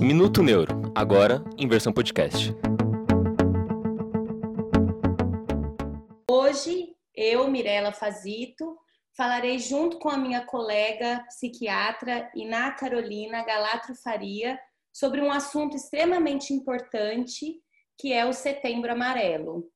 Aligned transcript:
Minuto 0.00 0.42
Neuro, 0.42 0.90
agora 0.94 1.44
em 1.58 1.68
versão 1.68 1.92
podcast. 1.92 2.54
Hoje, 6.26 6.96
eu, 7.14 7.46
Mirella 7.48 7.92
Fazito, 7.92 8.78
falarei 9.14 9.58
junto 9.58 9.98
com 9.98 10.08
a 10.08 10.16
minha 10.16 10.42
colega 10.46 11.22
psiquiatra 11.28 12.30
Iná 12.34 12.70
Carolina 12.72 13.44
Galatro 13.44 13.94
Faria 13.94 14.58
sobre 14.90 15.20
um 15.20 15.30
assunto 15.30 15.76
extremamente 15.76 16.54
importante 16.54 17.60
que 17.98 18.10
é 18.14 18.24
o 18.24 18.32
Setembro 18.32 18.90
Amarelo, 18.90 19.70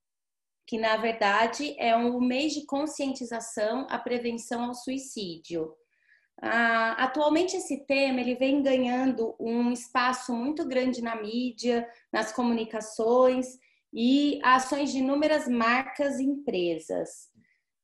que 0.66 0.78
na 0.78 0.96
verdade 0.96 1.76
é 1.78 1.94
um 1.94 2.18
mês 2.18 2.54
de 2.54 2.64
conscientização 2.64 3.86
à 3.90 3.98
prevenção 3.98 4.64
ao 4.64 4.74
suicídio. 4.74 5.70
Ah, 6.40 7.04
atualmente 7.04 7.56
esse 7.56 7.86
tema 7.86 8.20
ele 8.20 8.34
vem 8.34 8.62
ganhando 8.62 9.34
um 9.38 9.70
espaço 9.72 10.34
muito 10.34 10.66
grande 10.66 11.00
na 11.00 11.16
mídia, 11.16 11.88
nas 12.12 12.32
comunicações 12.32 13.58
e 13.92 14.40
ações 14.42 14.90
de 14.92 14.98
inúmeras 14.98 15.48
marcas 15.48 16.18
e 16.18 16.24
empresas. 16.24 17.32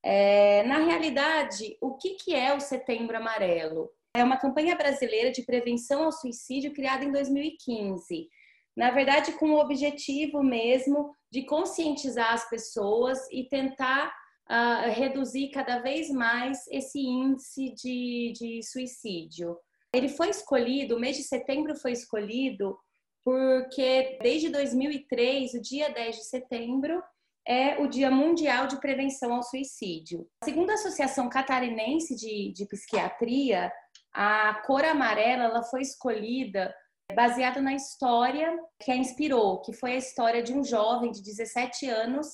É, 0.02 0.62
na 0.64 0.78
realidade, 0.78 1.76
o 1.80 1.96
que, 1.96 2.14
que 2.14 2.34
é 2.34 2.54
o 2.54 2.60
Setembro 2.60 3.16
Amarelo? 3.16 3.90
É 4.14 4.24
uma 4.24 4.36
campanha 4.36 4.74
brasileira 4.74 5.30
de 5.30 5.42
prevenção 5.42 6.04
ao 6.04 6.12
suicídio 6.12 6.72
criada 6.72 7.04
em 7.04 7.12
2015. 7.12 8.28
Na 8.76 8.90
verdade, 8.90 9.32
com 9.32 9.50
o 9.52 9.60
objetivo 9.60 10.42
mesmo 10.42 11.14
de 11.30 11.42
conscientizar 11.44 12.32
as 12.32 12.48
pessoas 12.48 13.20
e 13.30 13.44
tentar 13.44 14.12
uh, 14.50 14.90
reduzir 14.90 15.50
cada 15.50 15.78
vez 15.78 16.10
mais 16.10 16.66
esse 16.68 16.98
índice 16.98 17.72
de, 17.74 18.32
de 18.36 18.62
suicídio. 18.62 19.56
Ele 19.94 20.08
foi 20.08 20.28
escolhido, 20.28 20.96
o 20.96 21.00
mês 21.00 21.16
de 21.16 21.22
setembro 21.22 21.76
foi 21.76 21.92
escolhido 21.92 22.76
porque 23.24 24.18
desde 24.22 24.48
2003, 24.48 25.54
o 25.54 25.60
dia 25.60 25.90
10 25.90 26.16
de 26.16 26.24
setembro, 26.24 27.02
é 27.46 27.80
o 27.80 27.86
Dia 27.86 28.10
Mundial 28.10 28.66
de 28.66 28.80
Prevenção 28.80 29.32
ao 29.34 29.42
Suicídio. 29.42 30.26
Segundo 30.44 30.70
a 30.70 30.74
Associação 30.74 31.28
Catarinense 31.28 32.14
de, 32.14 32.52
de 32.52 32.66
Psiquiatria, 32.66 33.72
a 34.12 34.62
cor 34.66 34.84
amarela 34.84 35.44
ela 35.44 35.62
foi 35.62 35.82
escolhida 35.82 36.74
baseada 37.14 37.60
na 37.60 37.74
história 37.74 38.56
que 38.80 38.90
a 38.90 38.96
inspirou, 38.96 39.60
que 39.62 39.72
foi 39.72 39.92
a 39.92 39.98
história 39.98 40.42
de 40.42 40.52
um 40.52 40.62
jovem 40.62 41.10
de 41.10 41.22
17 41.22 41.88
anos 41.88 42.28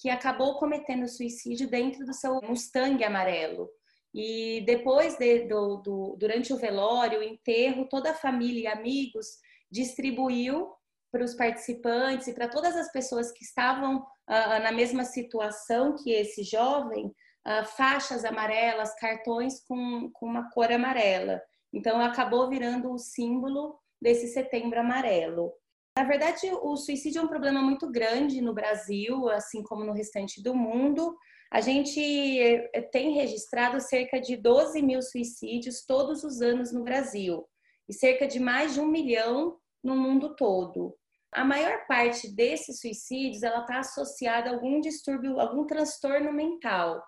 que 0.00 0.08
acabou 0.08 0.58
cometendo 0.58 1.06
suicídio 1.06 1.68
dentro 1.68 2.06
do 2.06 2.14
seu 2.14 2.40
Mustang 2.40 3.02
amarelo. 3.04 3.68
E 4.14 4.62
depois, 4.66 5.16
de, 5.16 5.46
do, 5.46 5.76
do, 5.76 6.16
durante 6.18 6.52
o 6.52 6.56
velório, 6.56 7.20
o 7.20 7.22
enterro, 7.22 7.88
toda 7.88 8.10
a 8.10 8.14
família 8.14 8.62
e 8.62 8.66
amigos 8.66 9.26
distribuiu 9.70 10.72
para 11.12 11.22
os 11.22 11.34
participantes 11.34 12.28
e 12.28 12.34
para 12.34 12.48
todas 12.48 12.74
as 12.76 12.90
pessoas 12.90 13.30
que 13.30 13.44
estavam 13.44 13.98
uh, 13.98 14.62
na 14.62 14.72
mesma 14.72 15.04
situação 15.04 15.94
que 15.96 16.12
esse 16.12 16.42
jovem, 16.44 17.06
uh, 17.06 17.64
faixas 17.76 18.24
amarelas, 18.24 18.94
cartões 18.96 19.62
com, 19.66 20.10
com 20.12 20.26
uma 20.26 20.50
cor 20.50 20.72
amarela. 20.72 21.40
Então, 21.72 22.00
acabou 22.00 22.48
virando 22.48 22.90
o 22.90 22.98
símbolo 22.98 23.78
desse 24.00 24.28
setembro 24.28 24.80
amarelo. 24.80 25.52
Na 26.00 26.06
verdade, 26.06 26.50
o 26.62 26.76
suicídio 26.78 27.20
é 27.20 27.22
um 27.22 27.28
problema 27.28 27.60
muito 27.60 27.86
grande 27.86 28.40
no 28.40 28.54
Brasil, 28.54 29.28
assim 29.28 29.62
como 29.62 29.84
no 29.84 29.92
restante 29.92 30.42
do 30.42 30.54
mundo. 30.54 31.14
A 31.52 31.60
gente 31.60 32.00
eh, 32.40 32.80
tem 32.90 33.12
registrado 33.12 33.78
cerca 33.82 34.18
de 34.18 34.34
12 34.34 34.80
mil 34.80 35.02
suicídios 35.02 35.84
todos 35.84 36.24
os 36.24 36.40
anos 36.40 36.72
no 36.72 36.82
Brasil 36.82 37.46
e 37.86 37.92
cerca 37.92 38.26
de 38.26 38.40
mais 38.40 38.72
de 38.72 38.80
um 38.80 38.86
milhão 38.86 39.58
no 39.84 39.94
mundo 39.94 40.34
todo. 40.36 40.96
A 41.30 41.44
maior 41.44 41.86
parte 41.86 42.34
desses 42.34 42.80
suicídios 42.80 43.42
ela 43.42 43.60
está 43.60 43.80
associada 43.80 44.48
a 44.48 44.54
algum 44.54 44.80
distúrbio, 44.80 45.38
algum 45.38 45.66
transtorno 45.66 46.32
mental. 46.32 46.98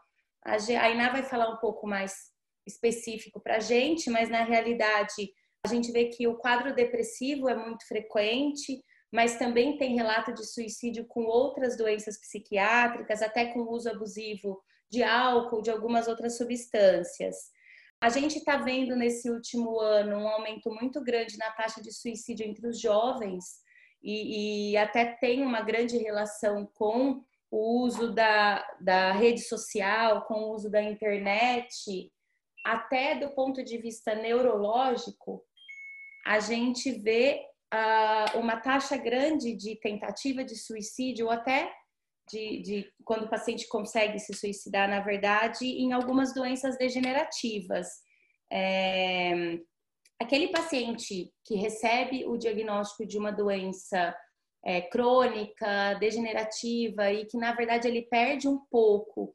A 0.45 0.91
Iná 0.91 1.11
vai 1.11 1.22
falar 1.22 1.49
um 1.49 1.56
pouco 1.56 1.87
mais 1.87 2.12
específico 2.66 3.41
para 3.41 3.56
a 3.56 3.61
gente, 3.61 4.11
mas 4.11 4.28
na 4.28 4.45
realidade 4.45 5.33
a 5.65 5.69
gente 5.69 5.93
vê 5.93 6.06
que 6.06 6.27
o 6.27 6.37
quadro 6.37 6.75
depressivo 6.75 7.49
é 7.49 7.55
muito 7.55 7.87
frequente, 7.87 8.83
mas 9.12 9.37
também 9.37 9.77
tem 9.77 9.95
relato 9.95 10.33
de 10.33 10.45
suicídio 10.47 11.05
com 11.05 11.25
outras 11.25 11.77
doenças 11.77 12.19
psiquiátricas, 12.19 13.21
até 13.21 13.53
com 13.53 13.61
uso 13.61 13.91
abusivo 13.91 14.62
de 14.91 15.03
álcool, 15.03 15.61
de 15.61 15.71
algumas 15.71 16.09
outras 16.09 16.39
substâncias. 16.39 17.37
A 18.01 18.09
gente 18.09 18.39
está 18.39 18.56
vendo 18.56 18.97
nesse 18.97 19.31
último 19.31 19.78
ano 19.78 20.17
um 20.17 20.28
aumento 20.28 20.71
muito 20.71 21.03
grande 21.03 21.37
na 21.37 21.53
taxa 21.53 21.81
de 21.83 21.93
suicídio 21.93 22.47
entre 22.47 22.67
os 22.67 22.81
jovens, 22.81 23.45
e, 24.03 24.72
e 24.72 24.77
até 24.77 25.05
tem 25.05 25.43
uma 25.43 25.61
grande 25.61 25.97
relação 25.99 26.67
com 26.75 27.22
o 27.51 27.83
uso 27.83 28.12
da, 28.12 28.67
da 28.81 29.12
rede 29.12 29.43
social, 29.43 30.25
com 30.25 30.34
o 30.34 30.55
uso 30.55 30.71
da 30.71 30.83
internet, 30.83 32.11
até 32.65 33.15
do 33.15 33.31
ponto 33.34 33.62
de 33.62 33.77
vista 33.77 34.15
neurológico, 34.15 35.45
a 36.25 36.41
gente 36.41 36.91
vê 36.93 37.45
uh, 37.72 38.38
uma 38.38 38.56
taxa 38.56 38.97
grande 38.97 39.55
de 39.56 39.77
tentativa 39.77 40.44
de 40.44 40.56
suicídio 40.56 41.27
ou 41.27 41.33
até 41.33 41.72
de, 42.31 42.62
de, 42.62 42.93
quando 43.05 43.25
o 43.25 43.31
paciente 43.31 43.66
consegue 43.69 44.19
se 44.19 44.33
suicidar, 44.34 44.88
na 44.88 45.00
verdade, 45.00 45.65
em 45.65 45.93
algumas 45.93 46.33
doenças 46.33 46.78
degenerativas. 46.78 47.88
É, 48.50 49.59
aquele 50.21 50.49
paciente 50.49 51.33
que 51.44 51.56
recebe 51.56 52.25
o 52.27 52.37
diagnóstico 52.37 53.06
de 53.06 53.19
uma 53.19 53.33
doença 53.33 54.15
é, 54.65 54.81
crônica, 54.81 55.94
degenerativa 55.94 57.10
e 57.10 57.27
que 57.27 57.37
na 57.37 57.53
verdade 57.53 57.89
ele 57.89 58.03
perde 58.03 58.47
um 58.47 58.59
pouco 58.71 59.34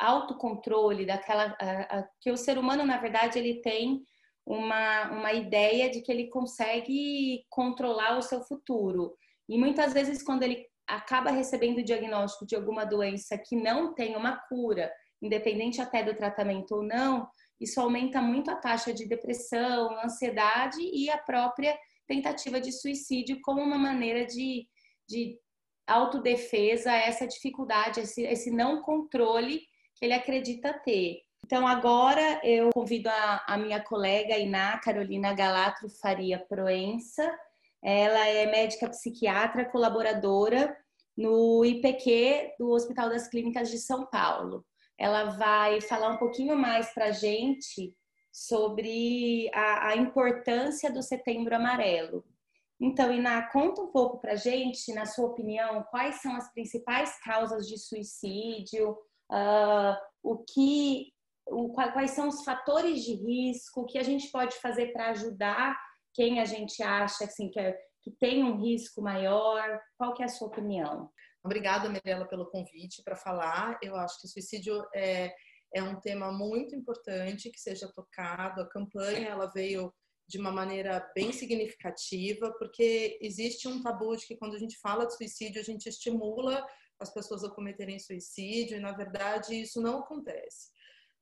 autocontrole 0.00 1.04
daquela 1.04 1.54
a, 1.60 1.98
a, 1.98 2.08
que 2.20 2.30
o 2.30 2.36
ser 2.36 2.58
humano 2.58 2.84
na 2.84 2.96
verdade 2.96 3.38
ele 3.38 3.60
tem 3.60 4.02
uma, 4.46 5.10
uma 5.10 5.32
ideia 5.32 5.90
de 5.90 6.00
que 6.00 6.12
ele 6.12 6.28
consegue 6.28 7.44
controlar 7.48 8.18
o 8.18 8.22
seu 8.22 8.42
futuro. 8.42 9.16
E 9.48 9.58
muitas 9.58 9.92
vezes, 9.92 10.22
quando 10.22 10.42
ele 10.42 10.66
acaba 10.86 11.30
recebendo 11.30 11.78
o 11.78 11.84
diagnóstico 11.84 12.46
de 12.46 12.54
alguma 12.54 12.84
doença 12.84 13.38
que 13.38 13.56
não 13.56 13.94
tem 13.94 14.16
uma 14.16 14.36
cura, 14.48 14.92
independente 15.22 15.80
até 15.80 16.02
do 16.02 16.14
tratamento 16.14 16.76
ou 16.76 16.82
não, 16.82 17.26
isso 17.60 17.80
aumenta 17.80 18.20
muito 18.20 18.50
a 18.50 18.56
taxa 18.56 18.92
de 18.92 19.06
depressão, 19.06 19.98
ansiedade 20.00 20.80
e 20.80 21.08
a 21.08 21.16
própria 21.16 21.76
tentativa 22.06 22.60
de 22.60 22.70
suicídio 22.70 23.40
como 23.42 23.62
uma 23.62 23.78
maneira 23.78 24.26
de, 24.26 24.68
de 25.08 25.38
autodefesa 25.86 26.92
essa 26.92 27.26
dificuldade, 27.26 28.00
esse, 28.00 28.22
esse 28.22 28.50
não 28.50 28.82
controle 28.82 29.60
que 29.96 30.04
ele 30.04 30.14
acredita 30.14 30.72
ter. 30.84 31.23
Então, 31.46 31.68
agora 31.68 32.40
eu 32.42 32.70
convido 32.72 33.10
a, 33.10 33.44
a 33.46 33.58
minha 33.58 33.78
colega 33.78 34.38
Iná 34.38 34.78
Carolina 34.78 35.34
Galatro 35.34 35.90
Faria 35.90 36.38
Proença. 36.38 37.22
Ela 37.82 38.26
é 38.26 38.46
médica 38.46 38.88
psiquiatra, 38.88 39.66
colaboradora 39.66 40.74
no 41.14 41.62
IPQ 41.62 42.54
do 42.58 42.70
Hospital 42.70 43.10
das 43.10 43.28
Clínicas 43.28 43.70
de 43.70 43.76
São 43.76 44.06
Paulo. 44.06 44.64
Ela 44.96 45.36
vai 45.36 45.82
falar 45.82 46.08
um 46.08 46.16
pouquinho 46.16 46.56
mais 46.56 46.94
para 46.94 47.08
a 47.08 47.12
gente 47.12 47.94
sobre 48.32 49.50
a, 49.52 49.88
a, 49.88 49.96
importância 49.96 50.90
do 50.90 51.02
Setembro 51.02 51.54
Amarelo. 51.54 52.24
Então, 52.80 53.12
Iná, 53.12 53.50
conta 53.50 53.82
um 53.82 53.88
pouco 53.88 54.18
para 54.18 54.32
a 54.32 54.36
gente, 54.36 54.94
na 54.94 55.04
sua 55.04 55.26
opinião, 55.26 55.82
quais 55.90 56.22
são 56.22 56.34
as 56.36 56.50
principais 56.54 57.20
causas 57.22 57.68
de 57.68 57.78
suicídio, 57.78 58.92
uh, 59.30 59.94
o 60.22 60.38
que 60.38 61.12
quais 61.74 62.12
são 62.12 62.28
os 62.28 62.44
fatores 62.44 63.02
de 63.04 63.14
risco, 63.14 63.82
o 63.82 63.86
que 63.86 63.98
a 63.98 64.02
gente 64.02 64.30
pode 64.30 64.56
fazer 64.56 64.92
para 64.92 65.10
ajudar 65.10 65.76
quem 66.14 66.40
a 66.40 66.44
gente 66.44 66.82
acha 66.82 67.24
assim, 67.24 67.50
que, 67.50 67.58
é, 67.58 67.76
que 68.02 68.10
tem 68.12 68.42
um 68.42 68.60
risco 68.60 69.02
maior? 69.02 69.80
Qual 69.98 70.14
que 70.14 70.22
é 70.22 70.26
a 70.26 70.28
sua 70.28 70.48
opinião? 70.48 71.10
Obrigada, 71.44 71.88
Mirella, 71.88 72.26
pelo 72.26 72.50
convite 72.50 73.02
para 73.02 73.16
falar. 73.16 73.78
Eu 73.82 73.96
acho 73.96 74.18
que 74.20 74.26
o 74.26 74.30
suicídio 74.30 74.82
é, 74.94 75.34
é 75.74 75.82
um 75.82 76.00
tema 76.00 76.32
muito 76.32 76.74
importante 76.74 77.50
que 77.50 77.60
seja 77.60 77.90
tocado. 77.92 78.62
A 78.62 78.68
campanha 78.68 79.28
ela 79.28 79.50
veio 79.52 79.92
de 80.26 80.38
uma 80.38 80.50
maneira 80.50 81.06
bem 81.14 81.32
significativa, 81.32 82.50
porque 82.58 83.18
existe 83.20 83.68
um 83.68 83.82
tabu 83.82 84.16
de 84.16 84.26
que 84.26 84.36
quando 84.36 84.54
a 84.54 84.58
gente 84.58 84.78
fala 84.80 85.06
de 85.06 85.16
suicídio, 85.16 85.60
a 85.60 85.64
gente 85.64 85.86
estimula 85.86 86.64
as 86.98 87.12
pessoas 87.12 87.44
a 87.44 87.50
cometerem 87.50 87.98
suicídio, 87.98 88.78
e 88.78 88.80
na 88.80 88.92
verdade 88.92 89.60
isso 89.60 89.82
não 89.82 89.98
acontece 89.98 90.73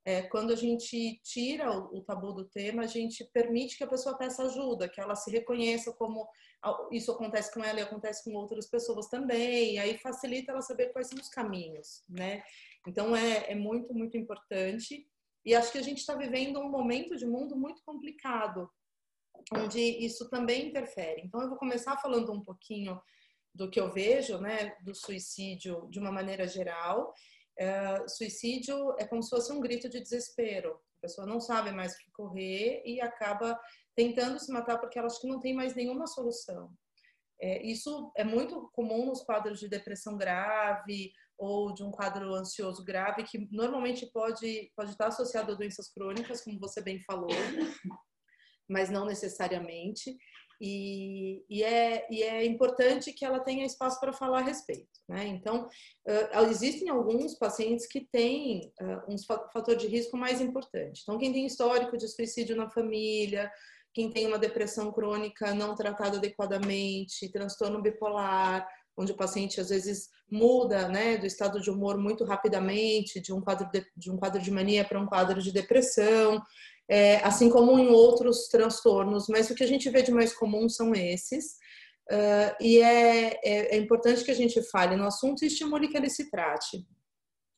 é, 0.04 0.22
quando 0.22 0.52
a 0.52 0.56
gente 0.56 1.20
tira 1.22 1.70
o, 1.70 1.98
o, 1.98 2.02
tabu 2.02 2.32
do 2.32 2.44
tema, 2.44 2.82
a 2.82 2.86
gente 2.86 3.24
permite 3.32 3.76
que 3.76 3.84
a 3.84 3.88
pessoa 3.88 4.18
peça 4.18 4.44
ajuda, 4.44 4.88
que 4.88 5.00
ela 5.00 5.14
se 5.14 5.30
reconheça 5.30 5.92
como 5.92 6.28
isso 6.90 7.10
acontece 7.10 7.52
com 7.52 7.62
ela 7.62 7.80
e 7.80 7.82
acontece 7.82 8.24
com 8.24 8.36
outras 8.36 8.68
pessoas 8.68 9.08
também, 9.08 9.74
e 9.74 9.78
aí 9.78 9.98
facilita 9.98 10.52
ela 10.52 10.62
saber 10.62 10.92
quais 10.92 11.08
são 11.08 11.18
os 11.18 11.28
caminhos, 11.28 12.04
né? 12.08 12.42
Então 12.86 13.14
é, 13.14 13.50
é 13.50 13.54
muito, 13.54 13.94
muito 13.94 14.16
importante. 14.16 15.06
E 15.44 15.54
acho 15.54 15.72
que 15.72 15.78
a 15.78 15.82
gente 15.82 15.98
está 15.98 16.14
vivendo 16.14 16.60
um 16.60 16.70
momento 16.70 17.16
de 17.16 17.26
mundo 17.26 17.56
muito 17.56 17.82
complicado, 17.84 18.70
onde 19.52 19.80
isso 19.80 20.28
também 20.28 20.68
interfere. 20.68 21.22
Então, 21.24 21.40
eu 21.42 21.48
vou 21.48 21.58
começar 21.58 21.96
falando 21.96 22.32
um 22.32 22.44
pouquinho 22.44 23.00
do 23.54 23.68
que 23.68 23.80
eu 23.80 23.90
vejo, 23.90 24.38
né, 24.38 24.76
do 24.82 24.94
suicídio 24.94 25.88
de 25.90 25.98
uma 25.98 26.12
maneira 26.12 26.46
geral. 26.46 27.12
É, 27.58 28.08
suicídio 28.08 28.94
é 28.98 29.06
como 29.06 29.22
se 29.22 29.30
fosse 29.30 29.52
um 29.52 29.60
grito 29.60 29.88
de 29.88 30.00
desespero. 30.00 30.72
A 30.72 31.00
pessoa 31.02 31.26
não 31.26 31.40
sabe 31.40 31.70
mais 31.72 31.94
o 31.94 31.98
que 31.98 32.10
correr 32.12 32.82
e 32.84 33.00
acaba 33.00 33.58
tentando 33.94 34.38
se 34.38 34.52
matar 34.52 34.78
porque 34.78 34.98
ela 34.98 35.08
acha 35.08 35.20
que 35.20 35.28
não 35.28 35.40
tem 35.40 35.54
mais 35.54 35.74
nenhuma 35.74 36.06
solução. 36.06 36.72
É, 37.40 37.60
isso 37.66 38.12
é 38.16 38.22
muito 38.22 38.70
comum 38.72 39.06
nos 39.06 39.22
quadros 39.22 39.58
de 39.58 39.68
depressão 39.68 40.16
grave 40.16 41.12
ou 41.36 41.74
de 41.74 41.82
um 41.82 41.90
quadro 41.90 42.32
ansioso 42.34 42.84
grave, 42.84 43.24
que 43.24 43.48
normalmente 43.50 44.06
pode, 44.12 44.70
pode 44.76 44.92
estar 44.92 45.08
associado 45.08 45.50
a 45.50 45.54
doenças 45.56 45.92
crônicas, 45.92 46.44
como 46.44 46.60
você 46.60 46.80
bem 46.80 47.00
falou, 47.02 47.30
mas 48.70 48.90
não 48.90 49.04
necessariamente. 49.04 50.16
E, 50.64 51.44
e, 51.50 51.64
é, 51.64 52.06
e 52.08 52.22
é 52.22 52.46
importante 52.46 53.12
que 53.12 53.24
ela 53.24 53.40
tenha 53.40 53.66
espaço 53.66 53.98
para 53.98 54.12
falar 54.12 54.38
a 54.38 54.44
respeito. 54.44 54.86
Né? 55.08 55.26
Então, 55.26 55.68
uh, 56.06 56.44
existem 56.48 56.88
alguns 56.88 57.34
pacientes 57.34 57.84
que 57.88 58.06
têm 58.12 58.72
uh, 58.80 59.12
um 59.12 59.18
fator 59.18 59.74
de 59.74 59.88
risco 59.88 60.16
mais 60.16 60.40
importante. 60.40 61.00
Então, 61.02 61.18
quem 61.18 61.32
tem 61.32 61.44
histórico 61.44 61.96
de 61.96 62.06
suicídio 62.06 62.54
na 62.54 62.70
família, 62.70 63.50
quem 63.92 64.08
tem 64.08 64.28
uma 64.28 64.38
depressão 64.38 64.92
crônica 64.92 65.52
não 65.52 65.74
tratada 65.74 66.18
adequadamente, 66.18 67.30
transtorno 67.32 67.82
bipolar, 67.82 68.64
onde 68.96 69.10
o 69.10 69.16
paciente 69.16 69.60
às 69.60 69.70
vezes 69.70 70.10
muda 70.30 70.88
né, 70.88 71.18
do 71.18 71.26
estado 71.26 71.60
de 71.60 71.70
humor 71.70 71.98
muito 71.98 72.24
rapidamente, 72.24 73.20
de 73.20 73.32
um 73.32 73.40
quadro 73.40 73.68
de, 73.70 73.84
de 73.96 74.10
um 74.12 74.16
quadro 74.16 74.40
de 74.40 74.50
mania 74.50 74.84
para 74.84 75.00
um 75.00 75.06
quadro 75.06 75.42
de 75.42 75.52
depressão, 75.52 76.40
é, 76.88 77.16
assim 77.24 77.48
como 77.48 77.78
em 77.78 77.88
outros 77.88 78.48
transtornos, 78.48 79.26
mas 79.28 79.50
o 79.50 79.54
que 79.54 79.64
a 79.64 79.66
gente 79.66 79.88
vê 79.90 80.02
de 80.02 80.12
mais 80.12 80.32
comum 80.32 80.68
são 80.68 80.94
esses. 80.94 81.56
Uh, 82.10 82.52
e 82.60 82.78
é, 82.78 83.38
é, 83.44 83.76
é, 83.76 83.76
importante 83.76 84.24
que 84.24 84.30
a 84.30 84.34
gente 84.34 84.60
fale 84.70 84.96
no 84.96 85.06
assunto 85.06 85.42
e 85.42 85.46
estimule 85.46 85.88
que 85.88 85.96
ele 85.96 86.10
se 86.10 86.30
trate. 86.30 86.84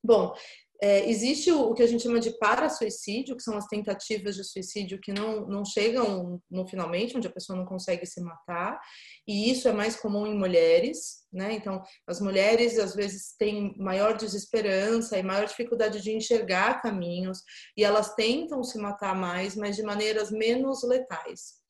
Bom, 0.04 0.34
é, 0.82 1.08
existe 1.08 1.50
o, 1.50 1.70
o, 1.70 1.74
que 1.74 1.82
a 1.82 1.86
gente 1.86 2.02
chama 2.02 2.20
de 2.20 2.36
para-suicídio, 2.38 3.36
que 3.36 3.42
são 3.42 3.56
as 3.56 3.66
tentativas 3.66 4.34
de 4.34 4.44
suicídio 4.44 5.00
que 5.00 5.12
não, 5.12 5.46
não 5.46 5.64
chegam 5.64 6.40
no 6.50 6.66
finalmente, 6.66 7.16
onde 7.16 7.26
a 7.26 7.32
pessoa 7.32 7.56
não 7.56 7.64
consegue 7.64 8.04
se 8.06 8.20
matar, 8.20 8.78
e 9.26 9.50
isso 9.50 9.68
é 9.68 9.72
mais 9.72 9.96
comum 9.96 10.26
em 10.26 10.36
mulheres, 10.36 11.24
né? 11.32 11.54
Então, 11.54 11.82
as 12.06 12.20
mulheres 12.20 12.78
às 12.78 12.94
vezes 12.94 13.34
têm 13.38 13.74
maior 13.78 14.16
desesperança 14.16 15.18
e 15.18 15.22
maior 15.22 15.46
dificuldade 15.46 16.00
de 16.02 16.12
enxergar 16.12 16.82
caminhos, 16.82 17.42
e 17.76 17.84
elas 17.84 18.14
tentam 18.14 18.62
se 18.62 18.78
matar 18.78 19.14
mais, 19.14 19.56
mas 19.56 19.76
de 19.76 19.82
maneiras 19.82 20.30
menos 20.30 20.82
letais. 20.82 21.62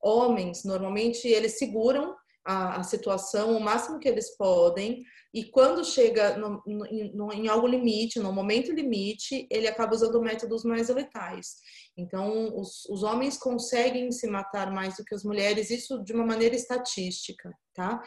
Homens, 0.00 0.64
normalmente, 0.64 1.26
eles 1.28 1.58
seguram 1.58 2.14
a, 2.44 2.80
a 2.80 2.82
situação 2.82 3.56
o 3.56 3.60
máximo 3.60 3.98
que 3.98 4.08
eles 4.08 4.36
podem, 4.36 5.02
e 5.32 5.44
quando 5.44 5.84
chega 5.84 6.36
no, 6.36 6.62
no, 6.66 7.32
em 7.32 7.48
algo 7.48 7.66
limite, 7.66 8.18
no 8.18 8.32
momento 8.32 8.72
limite, 8.72 9.46
ele 9.50 9.66
acaba 9.66 9.94
usando 9.94 10.20
métodos 10.20 10.62
mais 10.62 10.88
letais. 10.88 11.56
Então, 11.96 12.54
os, 12.58 12.84
os, 12.86 13.02
homens 13.02 13.38
conseguem 13.38 14.10
se 14.12 14.26
matar 14.26 14.70
mais 14.70 14.96
do 14.96 15.04
que 15.04 15.14
as 15.14 15.24
mulheres, 15.24 15.70
isso 15.70 16.02
de 16.04 16.12
uma 16.12 16.26
maneira 16.26 16.54
estatística, 16.54 17.50
tá? 17.74 18.02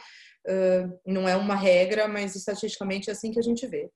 Uh, 0.46 1.00
não 1.04 1.28
é 1.28 1.36
uma 1.36 1.56
regra, 1.56 2.06
mas 2.06 2.36
estatisticamente 2.36 3.10
é 3.10 3.12
assim 3.12 3.32
que 3.32 3.40
a 3.40 3.42
gente 3.42 3.66
vê. 3.66 3.90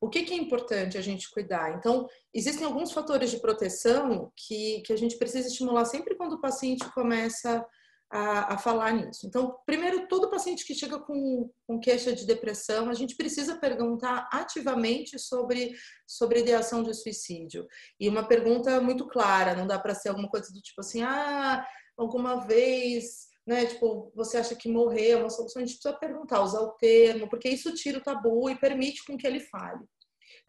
O 0.00 0.10
que, 0.10 0.24
que, 0.24 0.34
é 0.34 0.36
importante 0.36 0.98
a 0.98 1.00
gente 1.00 1.30
cuidar? 1.30 1.76
Então, 1.78 2.06
existem 2.34 2.66
alguns 2.66 2.92
fatores 2.92 3.30
de 3.30 3.40
proteção 3.40 4.30
que, 4.36 4.82
que 4.82 4.92
a 4.92 4.96
gente 4.96 5.16
precisa 5.16 5.48
estimular 5.48 5.84
sempre 5.84 6.16
quando 6.16 6.34
o 6.34 6.40
paciente 6.40 6.84
começa 6.92 7.64
a, 8.10 8.54
a, 8.54 8.58
falar 8.58 8.92
nisso. 8.92 9.26
Então, 9.26 9.58
primeiro, 9.66 10.06
todo 10.08 10.30
paciente 10.30 10.64
que 10.64 10.74
chega 10.74 10.98
com, 10.98 11.50
com 11.66 11.80
queixa 11.80 12.12
de 12.12 12.26
depressão, 12.26 12.88
a 12.88 12.94
gente 12.94 13.16
precisa 13.16 13.58
perguntar 13.58 14.28
ativamente 14.32 15.18
sobre, 15.18 15.74
sobre 16.06 16.40
ideação 16.40 16.82
de 16.82 16.94
suicídio. 16.94 17.66
E 17.98 18.08
uma 18.08 18.26
pergunta 18.26 18.80
muito 18.80 19.06
clara, 19.08 19.54
não 19.54 19.66
dá 19.66 19.78
para 19.78 19.94
ser 19.94 20.10
alguma 20.10 20.28
coisa 20.28 20.52
do 20.52 20.60
tipo 20.60 20.80
assim, 20.80 21.02
ah, 21.02 21.66
alguma 21.96 22.46
vez 22.46 23.26
né? 23.46 23.64
Tipo, 23.64 24.10
você 24.14 24.38
acha 24.38 24.56
que 24.56 24.68
morrer 24.68 25.10
é 25.10 25.16
uma 25.16 25.30
solução? 25.30 25.62
A 25.62 25.64
gente 25.64 25.78
precisa 25.78 25.96
perguntar, 25.96 26.42
usar 26.42 26.60
o 26.60 26.72
termo, 26.72 27.30
porque 27.30 27.48
isso 27.48 27.72
tira 27.74 27.98
o 27.98 28.02
tabu 28.02 28.50
e 28.50 28.58
permite 28.58 29.04
com 29.04 29.16
que 29.16 29.26
ele 29.26 29.38
fale. 29.38 29.84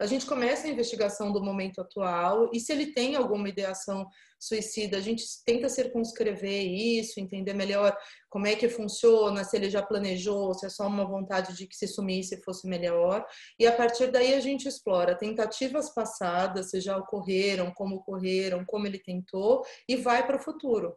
A 0.00 0.06
gente 0.06 0.26
começa 0.26 0.66
a 0.66 0.70
investigação 0.70 1.32
do 1.32 1.42
momento 1.42 1.80
atual 1.80 2.50
e 2.52 2.60
se 2.60 2.72
ele 2.72 2.92
tem 2.92 3.16
alguma 3.16 3.48
ideação 3.48 4.08
suicida, 4.38 4.96
a 4.96 5.00
gente 5.00 5.24
tenta 5.44 5.68
circunscrever 5.68 6.64
isso, 6.64 7.18
entender 7.18 7.52
melhor 7.52 7.96
como 8.30 8.46
é 8.46 8.54
que 8.54 8.68
funciona, 8.68 9.42
se 9.42 9.56
ele 9.56 9.68
já 9.68 9.82
planejou, 9.82 10.54
se 10.54 10.66
é 10.66 10.68
só 10.68 10.86
uma 10.86 11.04
vontade 11.04 11.56
de 11.56 11.66
que 11.66 11.76
se 11.76 11.88
sumisse 11.88 12.40
fosse 12.44 12.68
melhor. 12.68 13.26
E 13.58 13.66
a 13.66 13.72
partir 13.72 14.12
daí 14.12 14.34
a 14.34 14.40
gente 14.40 14.68
explora 14.68 15.18
tentativas 15.18 15.92
passadas, 15.92 16.70
se 16.70 16.80
já 16.80 16.96
ocorreram, 16.96 17.72
como 17.72 17.96
ocorreram, 17.96 18.64
como 18.64 18.86
ele 18.86 19.00
tentou, 19.00 19.64
e 19.88 19.96
vai 19.96 20.24
para 20.24 20.36
o 20.36 20.42
futuro. 20.42 20.96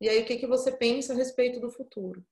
E 0.00 0.08
aí 0.08 0.20
o 0.20 0.24
que, 0.24 0.36
que 0.36 0.48
você 0.48 0.72
pensa 0.72 1.12
a 1.12 1.16
respeito 1.16 1.60
do 1.60 1.70
futuro? 1.70 2.24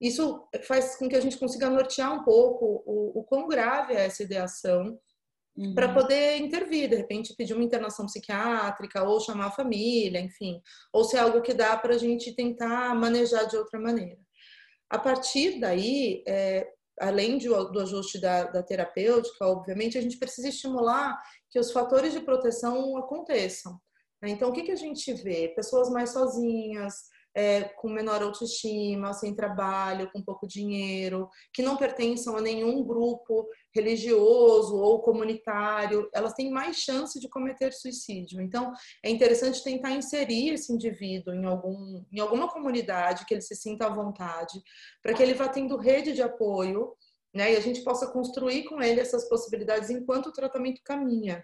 Isso 0.00 0.48
faz 0.64 0.96
com 0.96 1.08
que 1.08 1.14
a 1.14 1.20
gente 1.20 1.38
consiga 1.38 1.70
nortear 1.70 2.12
um 2.12 2.24
pouco 2.24 2.82
o, 2.84 3.20
o 3.20 3.22
quão 3.22 3.46
grave 3.46 3.94
é 3.94 4.06
essa 4.06 4.24
ideação, 4.24 4.98
Uhum. 5.54 5.74
para 5.74 5.92
poder 5.92 6.38
intervir, 6.38 6.88
de 6.88 6.96
repente 6.96 7.34
pedir 7.36 7.52
uma 7.52 7.62
internação 7.62 8.06
psiquiátrica 8.06 9.02
ou 9.02 9.20
chamar 9.20 9.48
a 9.48 9.50
família, 9.50 10.18
enfim, 10.18 10.58
ou 10.90 11.04
se 11.04 11.14
é 11.14 11.20
algo 11.20 11.42
que 11.42 11.52
dá 11.52 11.76
para 11.76 11.94
a 11.94 11.98
gente 11.98 12.34
tentar 12.34 12.94
manejar 12.94 13.44
de 13.44 13.58
outra 13.58 13.78
maneira. 13.78 14.18
A 14.88 14.98
partir 14.98 15.60
daí, 15.60 16.24
é, 16.26 16.66
além 17.00 17.36
de, 17.36 17.48
do 17.48 17.80
ajuste 17.80 18.18
da, 18.18 18.44
da 18.44 18.62
terapêutica, 18.62 19.46
obviamente, 19.46 19.98
a 19.98 20.00
gente 20.00 20.18
precisa 20.18 20.48
estimular 20.48 21.20
que 21.50 21.58
os 21.58 21.70
fatores 21.70 22.12
de 22.12 22.20
proteção 22.20 22.96
aconteçam. 22.96 23.78
Né? 24.22 24.30
Então, 24.30 24.48
o 24.48 24.52
que, 24.52 24.62
que 24.62 24.72
a 24.72 24.76
gente 24.76 25.12
vê? 25.12 25.52
Pessoas 25.54 25.90
mais 25.90 26.10
sozinhas, 26.10 26.94
é, 27.34 27.62
com 27.62 27.88
menor 27.88 28.22
autoestima, 28.22 29.12
sem 29.12 29.34
trabalho, 29.34 30.10
com 30.12 30.22
pouco 30.22 30.46
dinheiro, 30.46 31.28
que 31.52 31.62
não 31.62 31.76
pertençam 31.76 32.36
a 32.36 32.40
nenhum 32.40 32.82
grupo 32.84 33.48
religioso 33.74 34.76
ou 34.76 35.00
comunitário, 35.00 36.08
elas 36.14 36.34
têm 36.34 36.50
mais 36.50 36.76
chance 36.76 37.18
de 37.18 37.28
cometer 37.28 37.72
suicídio. 37.72 38.40
Então, 38.40 38.72
é 39.02 39.10
interessante 39.10 39.64
tentar 39.64 39.92
inserir 39.92 40.50
esse 40.50 40.72
indivíduo 40.72 41.34
em, 41.34 41.44
algum, 41.44 42.04
em 42.12 42.20
alguma 42.20 42.48
comunidade 42.48 43.24
que 43.24 43.34
ele 43.34 43.40
se 43.40 43.56
sinta 43.56 43.86
à 43.86 43.90
vontade, 43.90 44.60
para 45.02 45.14
que 45.14 45.22
ele 45.22 45.34
vá 45.34 45.48
tendo 45.48 45.76
rede 45.76 46.12
de 46.12 46.22
apoio 46.22 46.94
né, 47.34 47.54
e 47.54 47.56
a 47.56 47.60
gente 47.60 47.82
possa 47.82 48.06
construir 48.12 48.64
com 48.64 48.82
ele 48.82 49.00
essas 49.00 49.26
possibilidades 49.28 49.88
enquanto 49.88 50.26
o 50.26 50.32
tratamento 50.32 50.82
caminha. 50.84 51.42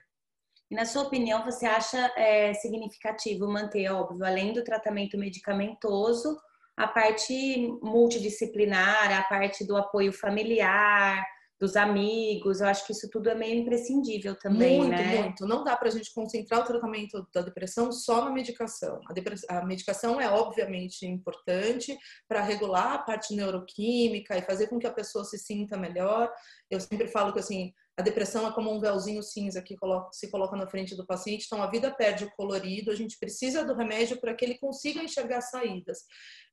E 0.70 0.74
na 0.74 0.84
sua 0.84 1.02
opinião, 1.02 1.44
você 1.44 1.66
acha 1.66 2.12
é, 2.16 2.52
significativo 2.54 3.48
manter, 3.48 3.90
óbvio, 3.90 4.24
além 4.24 4.52
do 4.52 4.62
tratamento 4.62 5.16
medicamentoso, 5.16 6.38
a 6.76 6.86
parte 6.86 7.68
multidisciplinar, 7.82 9.18
a 9.18 9.22
parte 9.24 9.66
do 9.66 9.76
apoio 9.76 10.12
familiar, 10.12 11.24
dos 11.60 11.74
amigos, 11.74 12.60
eu 12.60 12.68
acho 12.68 12.86
que 12.86 12.92
isso 12.92 13.10
tudo 13.10 13.28
é 13.28 13.34
meio 13.34 13.60
imprescindível 13.60 14.36
também, 14.36 14.78
muito, 14.78 14.90
né? 14.90 15.04
Muito, 15.04 15.22
muito. 15.22 15.46
Não 15.46 15.64
dá 15.64 15.76
para 15.76 15.88
a 15.88 15.90
gente 15.90 16.14
concentrar 16.14 16.60
o 16.60 16.64
tratamento 16.64 17.26
da 17.34 17.40
depressão 17.40 17.90
só 17.90 18.24
na 18.24 18.30
medicação. 18.30 19.00
A, 19.08 19.58
a 19.58 19.64
medicação 19.64 20.20
é 20.20 20.30
obviamente 20.30 21.04
importante 21.04 21.98
para 22.28 22.42
regular 22.42 22.92
a 22.92 22.98
parte 22.98 23.34
neuroquímica 23.34 24.38
e 24.38 24.42
fazer 24.42 24.68
com 24.68 24.78
que 24.78 24.86
a 24.86 24.92
pessoa 24.92 25.24
se 25.24 25.36
sinta 25.36 25.76
melhor. 25.76 26.32
Eu 26.70 26.80
sempre 26.80 27.08
falo 27.08 27.32
que 27.32 27.40
assim, 27.40 27.72
a 27.98 28.02
depressão 28.02 28.46
é 28.46 28.52
como 28.52 28.72
um 28.72 28.78
véuzinho 28.78 29.20
cinza 29.24 29.60
que 29.60 29.76
se 30.12 30.30
coloca 30.30 30.56
na 30.56 30.68
frente 30.68 30.94
do 30.94 31.04
paciente, 31.04 31.46
então 31.46 31.60
a 31.60 31.68
vida 31.68 31.90
perde 31.90 32.24
o 32.24 32.30
colorido, 32.36 32.92
a 32.92 32.94
gente 32.94 33.18
precisa 33.18 33.64
do 33.64 33.74
remédio 33.74 34.20
para 34.20 34.32
que 34.34 34.44
ele 34.44 34.56
consiga 34.56 35.02
enxergar 35.02 35.40
saídas. 35.40 35.98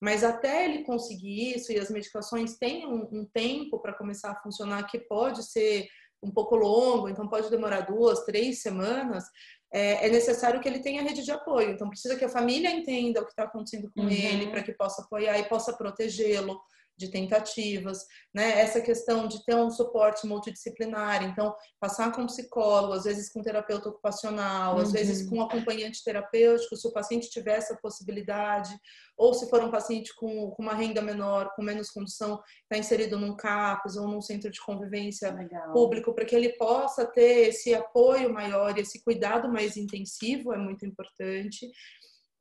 Mas 0.02 0.24
até 0.24 0.66
ele 0.66 0.84
conseguir 0.84 1.56
isso, 1.56 1.72
e 1.72 1.78
as 1.78 1.92
medicações 1.92 2.58
têm 2.58 2.88
um, 2.88 3.08
um 3.12 3.30
tempo 3.32 3.80
para 3.80 3.94
começar 3.94 4.32
a 4.32 4.42
funcionar, 4.42 4.88
que 4.88 4.98
pode 4.98 5.44
ser 5.44 5.88
um 6.24 6.32
pouco 6.32 6.56
longo, 6.56 7.08
então 7.08 7.30
pode 7.30 7.52
demorar 7.52 7.82
duas, 7.82 8.26
três 8.26 8.64
semanas, 8.64 9.24
é, 9.72 10.08
é 10.08 10.10
necessário 10.10 10.60
que 10.60 10.68
ele 10.68 10.80
tenha 10.80 11.04
rede 11.04 11.22
de 11.22 11.30
apoio. 11.30 11.70
Então 11.70 11.88
precisa 11.88 12.16
que 12.16 12.26
a 12.26 12.30
família 12.30 12.72
entenda 12.72 13.22
o 13.22 13.24
que 13.24 13.34
está 13.34 13.44
acontecendo 13.44 13.92
com 13.96 14.02
uhum. 14.02 14.10
ele, 14.10 14.48
para 14.48 14.64
que 14.64 14.74
possa 14.74 15.04
apoiar 15.04 15.38
e 15.38 15.48
possa 15.48 15.74
protegê-lo 15.74 16.60
de 16.98 17.10
tentativas, 17.10 18.06
né? 18.34 18.60
Essa 18.60 18.80
questão 18.80 19.28
de 19.28 19.44
ter 19.44 19.56
um 19.56 19.70
suporte 19.70 20.26
multidisciplinar, 20.26 21.24
então 21.24 21.56
passar 21.80 22.12
com 22.12 22.26
psicólogo, 22.26 22.94
às 22.94 23.04
vezes 23.04 23.32
com 23.32 23.42
terapeuta 23.42 23.90
ocupacional, 23.90 24.76
uhum. 24.76 24.82
às 24.82 24.92
vezes 24.92 25.28
com 25.30 25.42
acompanhante 25.42 26.04
terapêutico, 26.04 26.76
se 26.76 26.88
o 26.88 26.94
paciente 26.94 27.30
tiver 27.30 27.58
essa 27.58 27.78
possibilidade, 27.82 28.76
ou 29.18 29.34
se 29.34 29.50
for 29.50 29.64
um 29.64 29.72
paciente 29.72 30.14
com, 30.16 30.52
com 30.52 30.64
uma 30.64 30.74
renda 30.74 31.02
menor, 31.02 31.52
com 31.56 31.64
menos 31.64 31.90
condição, 31.90 32.42
está 32.64 32.78
inserido 32.78 33.18
num 33.18 33.36
CAPS 33.36 33.96
ou 33.98 34.08
num 34.08 34.22
centro 34.22 34.52
de 34.52 34.62
convivência 34.62 35.32
Legal. 35.34 35.74
público, 35.74 36.14
para 36.14 36.26
que 36.26 36.36
ele 36.36 36.54
possa 36.58 37.06
ter 37.06 37.50
esse 37.50 37.74
apoio 37.74 38.34
maior 38.34 38.78
e 38.78 38.82
esse 38.82 39.04
cuidado 39.04 39.52
mais 39.52 39.78
intensivo 39.78 40.54
é 40.54 40.58
muito 40.58 40.86
importante. 40.86 41.70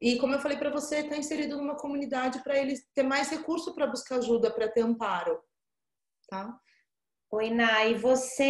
E 0.04 0.18
como 0.18 0.34
eu 0.34 0.38
falei 0.38 0.58
para 0.58 0.68
você, 0.68 0.96
está 0.96 1.16
inserido 1.16 1.56
numa 1.56 1.76
comunidade 1.76 2.44
para 2.44 2.58
ele 2.58 2.74
ter 2.94 3.02
mais 3.02 3.30
recurso 3.30 3.74
para 3.74 3.86
buscar 3.86 4.16
ajuda, 4.16 4.50
para 4.50 4.68
ter 4.68 4.82
amparo. 4.82 5.40
Tá? 6.28 6.54
Oi, 7.30 7.48
Ná, 7.48 7.86
e 7.86 7.94
você, 7.94 8.44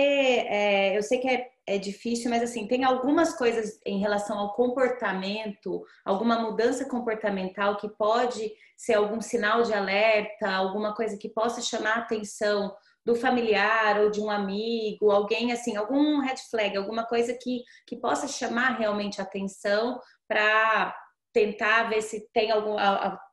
é, 0.48 0.98
eu 0.98 1.02
sei 1.04 1.20
que 1.20 1.28
é, 1.28 1.48
é 1.64 1.78
difícil, 1.78 2.28
mas 2.28 2.42
assim, 2.42 2.66
tem 2.66 2.82
algumas 2.82 3.38
coisas 3.38 3.78
em 3.86 4.00
relação 4.00 4.36
ao 4.36 4.52
comportamento, 4.54 5.84
alguma 6.04 6.40
mudança 6.40 6.88
comportamental 6.88 7.76
que 7.76 7.88
pode 7.88 8.52
ser 8.76 8.94
algum 8.94 9.20
sinal 9.20 9.62
de 9.62 9.72
alerta, 9.72 10.50
alguma 10.50 10.92
coisa 10.92 11.16
que 11.16 11.28
possa 11.28 11.60
chamar 11.60 11.98
a 11.98 12.00
atenção 12.00 12.74
do 13.04 13.14
familiar 13.14 14.00
ou 14.00 14.10
de 14.10 14.20
um 14.20 14.28
amigo, 14.28 15.12
alguém 15.12 15.52
assim, 15.52 15.76
algum 15.76 16.18
red 16.18 16.36
flag, 16.50 16.76
alguma 16.76 17.06
coisa 17.06 17.32
que, 17.40 17.62
que 17.86 17.94
possa 17.96 18.26
chamar 18.26 18.76
realmente 18.76 19.20
a 19.20 19.24
atenção 19.24 20.00
para 20.26 20.92
tentar 21.34 21.90
ver 21.90 22.00
se 22.00 22.26
tem 22.32 22.50
algum 22.50 22.76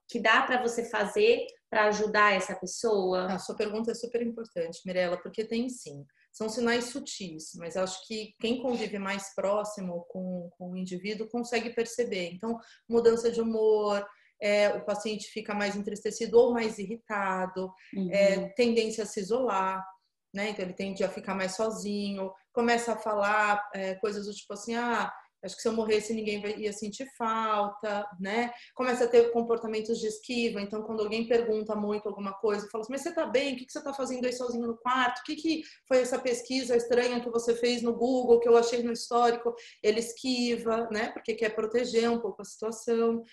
que 0.09 0.19
dá 0.19 0.41
para 0.41 0.61
você 0.61 0.89
fazer 0.89 1.45
para 1.69 1.85
ajudar 1.85 2.33
essa 2.33 2.53
pessoa? 2.53 3.27
A 3.27 3.39
sua 3.39 3.55
pergunta 3.55 3.91
é 3.91 3.95
super 3.95 4.21
importante, 4.21 4.81
Mirella, 4.85 5.17
porque 5.21 5.45
tem 5.45 5.69
sim. 5.69 6.05
São 6.33 6.49
sinais 6.49 6.85
sutis, 6.85 7.51
mas 7.55 7.77
acho 7.77 8.05
que 8.07 8.33
quem 8.39 8.61
convive 8.61 8.97
mais 8.99 9.33
próximo 9.35 10.05
com, 10.09 10.49
com 10.57 10.71
o 10.71 10.77
indivíduo 10.77 11.29
consegue 11.29 11.69
perceber. 11.69 12.31
Então, 12.33 12.57
mudança 12.89 13.31
de 13.31 13.39
humor, 13.39 14.05
é, 14.41 14.69
o 14.69 14.83
paciente 14.83 15.27
fica 15.27 15.53
mais 15.53 15.75
entristecido 15.75 16.37
ou 16.37 16.53
mais 16.53 16.79
irritado, 16.79 17.71
uhum. 17.95 18.09
é, 18.11 18.49
tendência 18.49 19.03
a 19.03 19.07
se 19.07 19.19
isolar, 19.19 19.85
né? 20.33 20.49
Então, 20.49 20.65
ele 20.65 20.73
tende 20.73 21.03
a 21.03 21.09
ficar 21.09 21.35
mais 21.35 21.55
sozinho, 21.55 22.31
começa 22.51 22.93
a 22.93 22.97
falar 22.97 23.69
é, 23.73 23.95
coisas 23.95 24.25
do 24.25 24.33
tipo 24.33 24.53
assim, 24.53 24.75
ah, 24.75 25.11
Acho 25.43 25.55
que 25.55 25.61
se 25.61 25.67
eu 25.67 25.73
morresse 25.73 26.13
ninguém 26.13 26.41
ia 26.59 26.71
sentir 26.71 27.07
falta, 27.17 28.07
né? 28.19 28.51
Começa 28.75 29.05
a 29.05 29.07
ter 29.07 29.31
comportamentos 29.31 29.99
de 29.99 30.07
esquiva. 30.07 30.61
Então, 30.61 30.83
quando 30.83 31.01
alguém 31.01 31.27
pergunta 31.27 31.75
muito 31.75 32.07
alguma 32.07 32.33
coisa, 32.33 32.67
fala 32.71 32.83
assim: 32.83 32.93
Mas 32.93 33.01
você 33.01 33.13
tá 33.13 33.25
bem? 33.25 33.53
O 33.53 33.57
que 33.57 33.65
você 33.69 33.83
tá 33.83 33.93
fazendo 33.93 34.25
aí 34.25 34.33
sozinho 34.33 34.67
no 34.67 34.77
quarto? 34.77 35.19
O 35.19 35.23
que, 35.23 35.35
que 35.35 35.61
foi 35.87 35.99
essa 35.99 36.19
pesquisa 36.19 36.75
estranha 36.75 37.19
que 37.19 37.29
você 37.29 37.55
fez 37.55 37.81
no 37.81 37.93
Google, 37.93 38.39
que 38.39 38.47
eu 38.47 38.57
achei 38.57 38.83
no 38.83 38.91
histórico? 38.91 39.53
Ele 39.81 39.99
esquiva, 39.99 40.87
né? 40.91 41.09
Porque 41.11 41.33
quer 41.33 41.55
proteger 41.55 42.09
um 42.09 42.19
pouco 42.19 42.41
a 42.41 42.45
situação. 42.45 43.23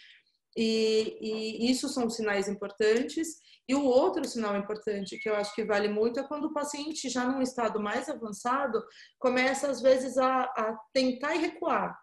E, 0.57 1.19
e 1.21 1.71
isso 1.71 1.89
são 1.89 2.09
sinais 2.09 2.49
importantes. 2.49 3.39
E 3.69 3.75
o 3.75 3.85
outro 3.85 4.25
sinal 4.27 4.57
importante 4.57 5.19
que 5.19 5.29
eu 5.29 5.37
acho 5.37 5.55
que 5.55 5.65
vale 5.65 5.89
muito 5.89 6.19
é 6.19 6.27
quando 6.27 6.47
o 6.47 6.53
paciente, 6.53 7.11
já 7.11 7.27
num 7.27 7.43
estado 7.43 7.79
mais 7.81 8.09
avançado, 8.09 8.83
começa 9.19 9.71
às 9.71 9.83
vezes 9.83 10.17
a, 10.17 10.43
a 10.43 10.79
tentar 10.93 11.33
recuar. 11.33 11.99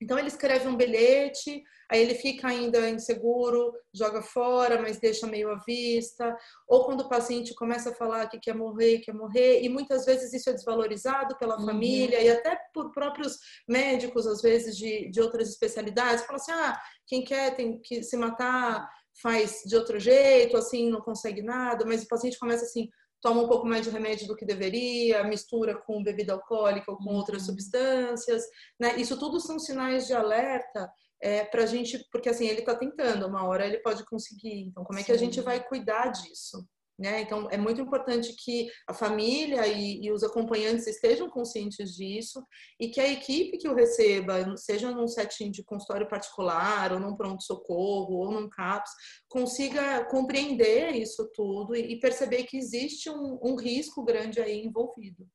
Então 0.00 0.18
ele 0.18 0.28
escreve 0.28 0.68
um 0.68 0.76
bilhete, 0.76 1.62
aí 1.90 2.00
ele 2.00 2.14
fica 2.14 2.48
ainda 2.48 2.88
inseguro, 2.88 3.72
joga 3.94 4.20
fora, 4.20 4.80
mas 4.80 4.98
deixa 4.98 5.26
meio 5.26 5.50
à 5.50 5.56
vista. 5.66 6.36
Ou 6.68 6.84
quando 6.84 7.02
o 7.02 7.08
paciente 7.08 7.54
começa 7.54 7.90
a 7.90 7.94
falar 7.94 8.28
que 8.28 8.38
quer 8.38 8.54
morrer, 8.54 8.98
quer 9.00 9.14
morrer, 9.14 9.62
e 9.62 9.68
muitas 9.68 10.04
vezes 10.04 10.32
isso 10.32 10.50
é 10.50 10.52
desvalorizado 10.52 11.36
pela 11.38 11.58
uhum. 11.58 11.66
família 11.66 12.20
e 12.20 12.30
até 12.30 12.58
por 12.74 12.92
próprios 12.92 13.38
médicos, 13.68 14.26
às 14.26 14.42
vezes 14.42 14.76
de, 14.76 15.10
de 15.10 15.20
outras 15.20 15.48
especialidades, 15.48 16.24
falam 16.24 16.36
assim: 16.36 16.52
ah, 16.52 16.80
quem 17.06 17.24
quer 17.24 17.54
tem 17.54 17.80
que 17.80 18.02
se 18.02 18.16
matar 18.16 18.88
faz 19.22 19.62
de 19.64 19.74
outro 19.74 19.98
jeito, 19.98 20.56
assim, 20.56 20.90
não 20.90 21.00
consegue 21.00 21.40
nada, 21.40 21.84
mas 21.86 22.02
o 22.02 22.08
paciente 22.08 22.38
começa 22.38 22.64
assim, 22.64 22.90
toma 23.20 23.42
um 23.42 23.48
pouco 23.48 23.66
mais 23.66 23.84
de 23.84 23.90
remédio 23.90 24.26
do 24.26 24.36
que 24.36 24.44
deveria, 24.44 25.24
mistura 25.24 25.76
com 25.76 26.02
bebida 26.02 26.32
alcoólica 26.32 26.90
ou 26.90 26.96
com 26.96 27.10
uhum. 27.10 27.16
outras 27.16 27.44
substâncias, 27.44 28.44
né? 28.78 28.96
Isso 28.96 29.18
tudo 29.18 29.40
são 29.40 29.58
sinais 29.58 30.06
de 30.06 30.14
alerta 30.14 30.90
é, 31.20 31.44
para 31.44 31.62
a 31.62 31.66
gente, 31.66 32.04
porque 32.10 32.28
assim, 32.28 32.46
ele 32.46 32.60
está 32.60 32.74
tentando, 32.74 33.26
uma 33.26 33.44
hora 33.44 33.66
ele 33.66 33.78
pode 33.78 34.04
conseguir. 34.04 34.66
Então, 34.66 34.84
como 34.84 34.98
é 34.98 35.02
que 35.02 35.12
a 35.12 35.16
gente 35.16 35.40
vai 35.40 35.62
cuidar 35.62 36.08
disso? 36.08 36.66
Né? 36.98 37.20
Então, 37.20 37.46
é 37.50 37.58
muito 37.58 37.78
importante 37.78 38.34
que 38.34 38.70
a 38.88 38.94
família 38.94 39.66
e, 39.66 40.02
e, 40.02 40.10
os 40.10 40.22
acompanhantes 40.22 40.86
estejam 40.86 41.28
conscientes 41.28 41.94
disso 41.94 42.42
e 42.80 42.88
que 42.88 42.98
a 42.98 43.06
equipe 43.06 43.58
que 43.58 43.68
o 43.68 43.74
receba, 43.74 44.56
seja 44.56 44.90
num 44.90 45.06
setting 45.06 45.50
de 45.50 45.62
consultório 45.62 46.08
particular, 46.08 46.94
ou 46.94 46.98
num 46.98 47.14
pronto-socorro, 47.14 48.14
ou 48.14 48.32
num 48.32 48.48
CAPS, 48.48 48.90
consiga 49.28 50.06
compreender 50.06 50.94
isso 50.96 51.30
tudo 51.34 51.76
e, 51.76 51.92
e 51.92 52.00
perceber 52.00 52.44
que 52.44 52.56
existe 52.56 53.10
um, 53.10 53.38
um 53.42 53.56
risco 53.56 54.02
grande 54.02 54.40
aí 54.40 54.64
envolvido. 54.64 55.28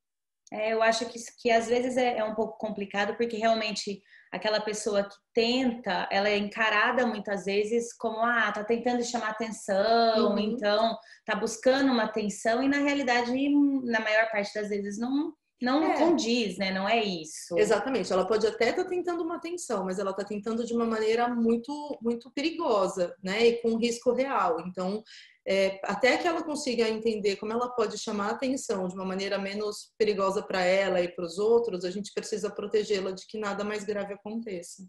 É, 0.52 0.72
eu 0.72 0.82
acho 0.82 1.06
que, 1.06 1.18
que 1.38 1.50
às 1.50 1.68
vezes 1.68 1.96
é, 1.96 2.18
é 2.18 2.24
um 2.24 2.34
pouco 2.34 2.58
complicado, 2.58 3.16
porque 3.16 3.36
realmente 3.36 4.02
aquela 4.32 4.60
pessoa 4.60 5.04
que 5.04 5.14
tenta, 5.34 6.08
ela 6.10 6.28
é 6.28 6.38
encarada 6.38 7.06
muitas 7.06 7.44
vezes 7.44 7.92
como 7.92 8.18
ah, 8.20 8.50
tá 8.50 8.64
tentando 8.64 9.04
chamar 9.04 9.30
atenção, 9.30 10.30
uhum. 10.30 10.38
então 10.38 10.96
tá 11.26 11.36
buscando 11.36 11.92
uma 11.92 12.04
atenção 12.04 12.62
e 12.62 12.68
na 12.68 12.78
realidade, 12.78 13.30
na 13.84 14.00
maior 14.00 14.30
parte 14.30 14.54
das 14.54 14.70
vezes 14.70 14.98
não 14.98 15.34
não 15.62 15.84
é. 15.84 15.98
condiz, 15.98 16.58
né? 16.58 16.72
Não 16.72 16.88
é 16.88 17.02
isso. 17.02 17.56
Exatamente. 17.56 18.12
Ela 18.12 18.26
pode 18.26 18.46
até 18.46 18.70
estar 18.70 18.82
tá 18.82 18.88
tentando 18.88 19.22
uma 19.22 19.36
atenção, 19.36 19.84
mas 19.84 19.98
ela 19.98 20.10
está 20.10 20.24
tentando 20.24 20.66
de 20.66 20.74
uma 20.74 20.84
maneira 20.84 21.28
muito 21.28 21.98
muito 22.02 22.30
perigosa, 22.32 23.14
né? 23.22 23.46
E 23.46 23.62
com 23.62 23.76
risco 23.76 24.12
real. 24.12 24.60
Então, 24.66 25.02
é, 25.46 25.80
até 25.84 26.16
que 26.18 26.26
ela 26.26 26.42
consiga 26.42 26.88
entender 26.88 27.36
como 27.36 27.52
ela 27.52 27.68
pode 27.68 27.98
chamar 27.98 28.28
a 28.28 28.32
atenção 28.32 28.86
de 28.86 28.94
uma 28.94 29.04
maneira 29.04 29.38
menos 29.38 29.92
perigosa 29.96 30.42
para 30.42 30.62
ela 30.62 31.00
e 31.00 31.08
para 31.08 31.24
os 31.24 31.38
outros, 31.38 31.84
a 31.84 31.90
gente 31.90 32.12
precisa 32.12 32.50
protegê-la 32.50 33.12
de 33.12 33.26
que 33.26 33.38
nada 33.38 33.64
mais 33.64 33.84
grave 33.84 34.14
aconteça. 34.14 34.84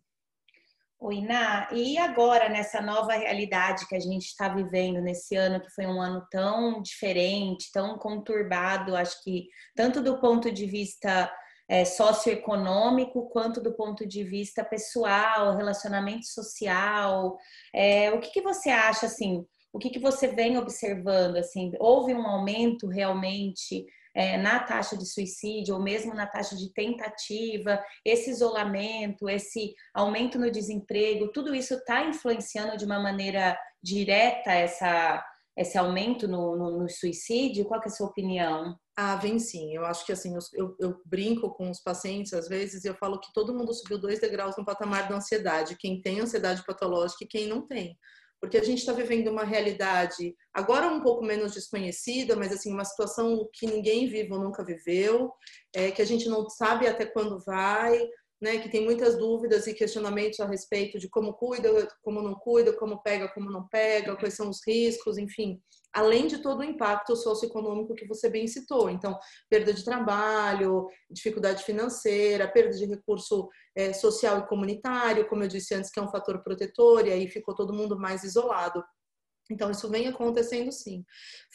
Oi, 1.05 1.15
Iná, 1.17 1.67
e 1.74 1.98
agora 1.98 2.48
nessa 2.48 2.81
nova 2.81 3.12
realidade 3.12 3.86
que 3.89 3.95
a 3.95 4.00
gente 4.00 4.24
está 4.24 4.48
vivendo 4.48 5.01
nesse 5.01 5.36
ano, 5.36 5.60
que 5.60 5.69
foi 5.72 5.86
um 5.86 6.01
ano 6.01 6.25
tão 6.31 6.81
diferente, 6.81 7.69
tão 7.74 7.98
conturbado, 7.98 8.95
acho 8.95 9.22
que 9.22 9.50
tanto 9.75 10.01
do 10.01 10.22
ponto 10.22 10.50
de 10.50 10.65
vista 10.65 11.29
é, 11.67 11.83
socioeconômico 11.83 13.29
quanto 13.31 13.60
do 13.60 13.74
ponto 13.75 14.07
de 14.07 14.24
vista 14.24 14.63
pessoal, 14.63 15.57
relacionamento 15.57 16.25
social, 16.25 17.38
é, 17.75 18.10
o 18.13 18.22
que, 18.22 18.31
que 18.31 18.41
você 18.41 18.69
acha 18.69 19.07
assim? 19.07 19.45
o 19.74 19.79
que, 19.79 19.89
que 19.89 20.00
você 20.00 20.27
vem 20.27 20.57
observando? 20.57 21.38
Assim, 21.38 21.72
houve 21.79 22.13
um 22.13 22.27
aumento 22.27 22.88
realmente 22.88 23.86
é, 24.15 24.38
na 24.38 24.60
taxa 24.60 24.98
de 24.98 25.05
suicídio 25.05 25.75
ou 25.75 25.82
mesmo 25.82 26.13
na 26.13 26.27
taxa 26.27 26.55
de 26.55 26.72
tentativa, 26.74 27.84
esse 28.05 28.29
isolamento, 28.29 29.27
esse 29.27 29.74
aumento 29.93 30.38
no 30.38 30.51
desemprego, 30.51 31.32
tudo 31.32 31.55
isso 31.55 31.74
está 31.74 32.05
influenciando 32.05 32.77
de 32.77 32.86
uma 32.86 33.00
maneira 33.00 33.58
direta 33.82 34.51
essa, 34.51 35.24
esse 35.58 35.77
aumento 35.77 36.27
no, 36.27 36.55
no, 36.55 36.79
no, 36.79 36.89
suicídio? 36.89 37.65
Qual 37.65 37.82
é 37.82 37.86
a 37.86 37.89
sua 37.89 38.08
opinião? 38.08 38.77
Ah, 38.96 39.15
vem 39.15 39.39
sim. 39.39 39.75
Eu 39.75 39.86
acho 39.86 40.05
que 40.05 40.12
assim, 40.12 40.36
eu, 40.53 40.75
eu, 40.79 41.01
brinco 41.05 41.50
com 41.55 41.70
os 41.70 41.82
pacientes 41.82 42.34
às 42.34 42.48
vezes 42.48 42.84
e 42.84 42.88
eu 42.88 42.96
falo 42.96 43.20
que 43.20 43.34
todo 43.34 43.53
mundo 43.53 43.74
subiu 43.74 43.98
dois 43.98 44.20
degraus 44.20 44.55
no 44.55 44.65
patamar 44.65 45.10
da 45.10 45.15
ansiedade, 45.15 45.77
quem 45.77 46.00
tem 46.00 46.20
ansiedade 46.20 46.63
patológica 46.65 47.24
e 47.24 47.27
quem 47.27 47.48
não 47.48 47.65
tem 47.65 47.98
porque 48.43 48.57
a 48.57 48.63
gente 48.63 48.79
está 48.79 48.91
vivendo 48.91 49.29
uma 49.29 49.45
realidade 49.45 50.35
agora 50.53 50.89
um 50.89 51.00
pouco 51.00 51.23
menos 51.23 51.53
desconhecida, 51.53 52.35
mas 52.35 52.51
assim 52.51 52.73
uma 52.73 52.83
situação 52.83 53.50
que 53.53 53.65
ninguém 53.65 54.05
vive 54.05 54.33
ou 54.33 54.38
nunca 54.38 54.65
viveu, 54.65 55.31
é, 55.73 55.91
que 55.91 56.01
a 56.01 56.05
gente 56.05 56.27
não 56.27 56.50
sabe 56.50 56.85
até 56.85 57.05
quando 57.05 57.39
vai, 57.39 57.97
né, 58.41 58.57
que 58.57 58.67
tem 58.67 58.83
muitas 58.83 59.17
dúvidas 59.17 59.65
e 59.65 59.73
questionamentos 59.73 60.41
a 60.41 60.45
respeito 60.45 61.00
de 61.00 61.07
como 61.07 61.31
cuida, 61.35 61.88
como 62.01 62.21
não 62.21 62.35
cuida, 62.35 62.73
como 62.73 63.01
pega, 63.01 63.29
como 63.29 63.50
não 63.50 63.65
pega, 63.69 64.17
quais 64.17 64.33
são 64.33 64.50
os 64.50 64.59
riscos, 64.67 65.17
enfim, 65.17 65.62
além 65.93 66.27
de 66.27 66.39
todo 66.39 66.59
o 66.59 66.63
impacto 66.63 67.15
socioeconômico 67.15 67.93
que 67.93 68.07
você 68.07 68.29
bem 68.29 68.47
citou. 68.47 68.89
Então, 68.89 69.17
perda 69.50 69.73
de 69.73 69.85
trabalho, 69.85 70.88
dificuldade 71.09 71.63
financeira, 71.63 72.51
perda 72.51 72.75
de 72.75 72.85
recurso 72.85 73.47
é, 73.75 73.93
social 73.93 74.39
e 74.39 74.47
comunitário, 74.47 75.27
como 75.27 75.43
eu 75.43 75.47
disse 75.47 75.75
antes, 75.75 75.91
que 75.91 76.00
é 76.00 76.03
um 76.03 76.12
fator 76.12 76.41
protetor, 76.43 77.05
e 77.05 77.12
aí 77.12 77.27
ficou 77.27 77.53
todo 77.53 77.73
mundo 77.73 77.97
mais 77.97 78.23
isolado. 78.23 78.83
Então, 79.51 79.69
isso 79.69 79.89
vem 79.89 80.07
acontecendo 80.07 80.71
sim. 80.71 81.03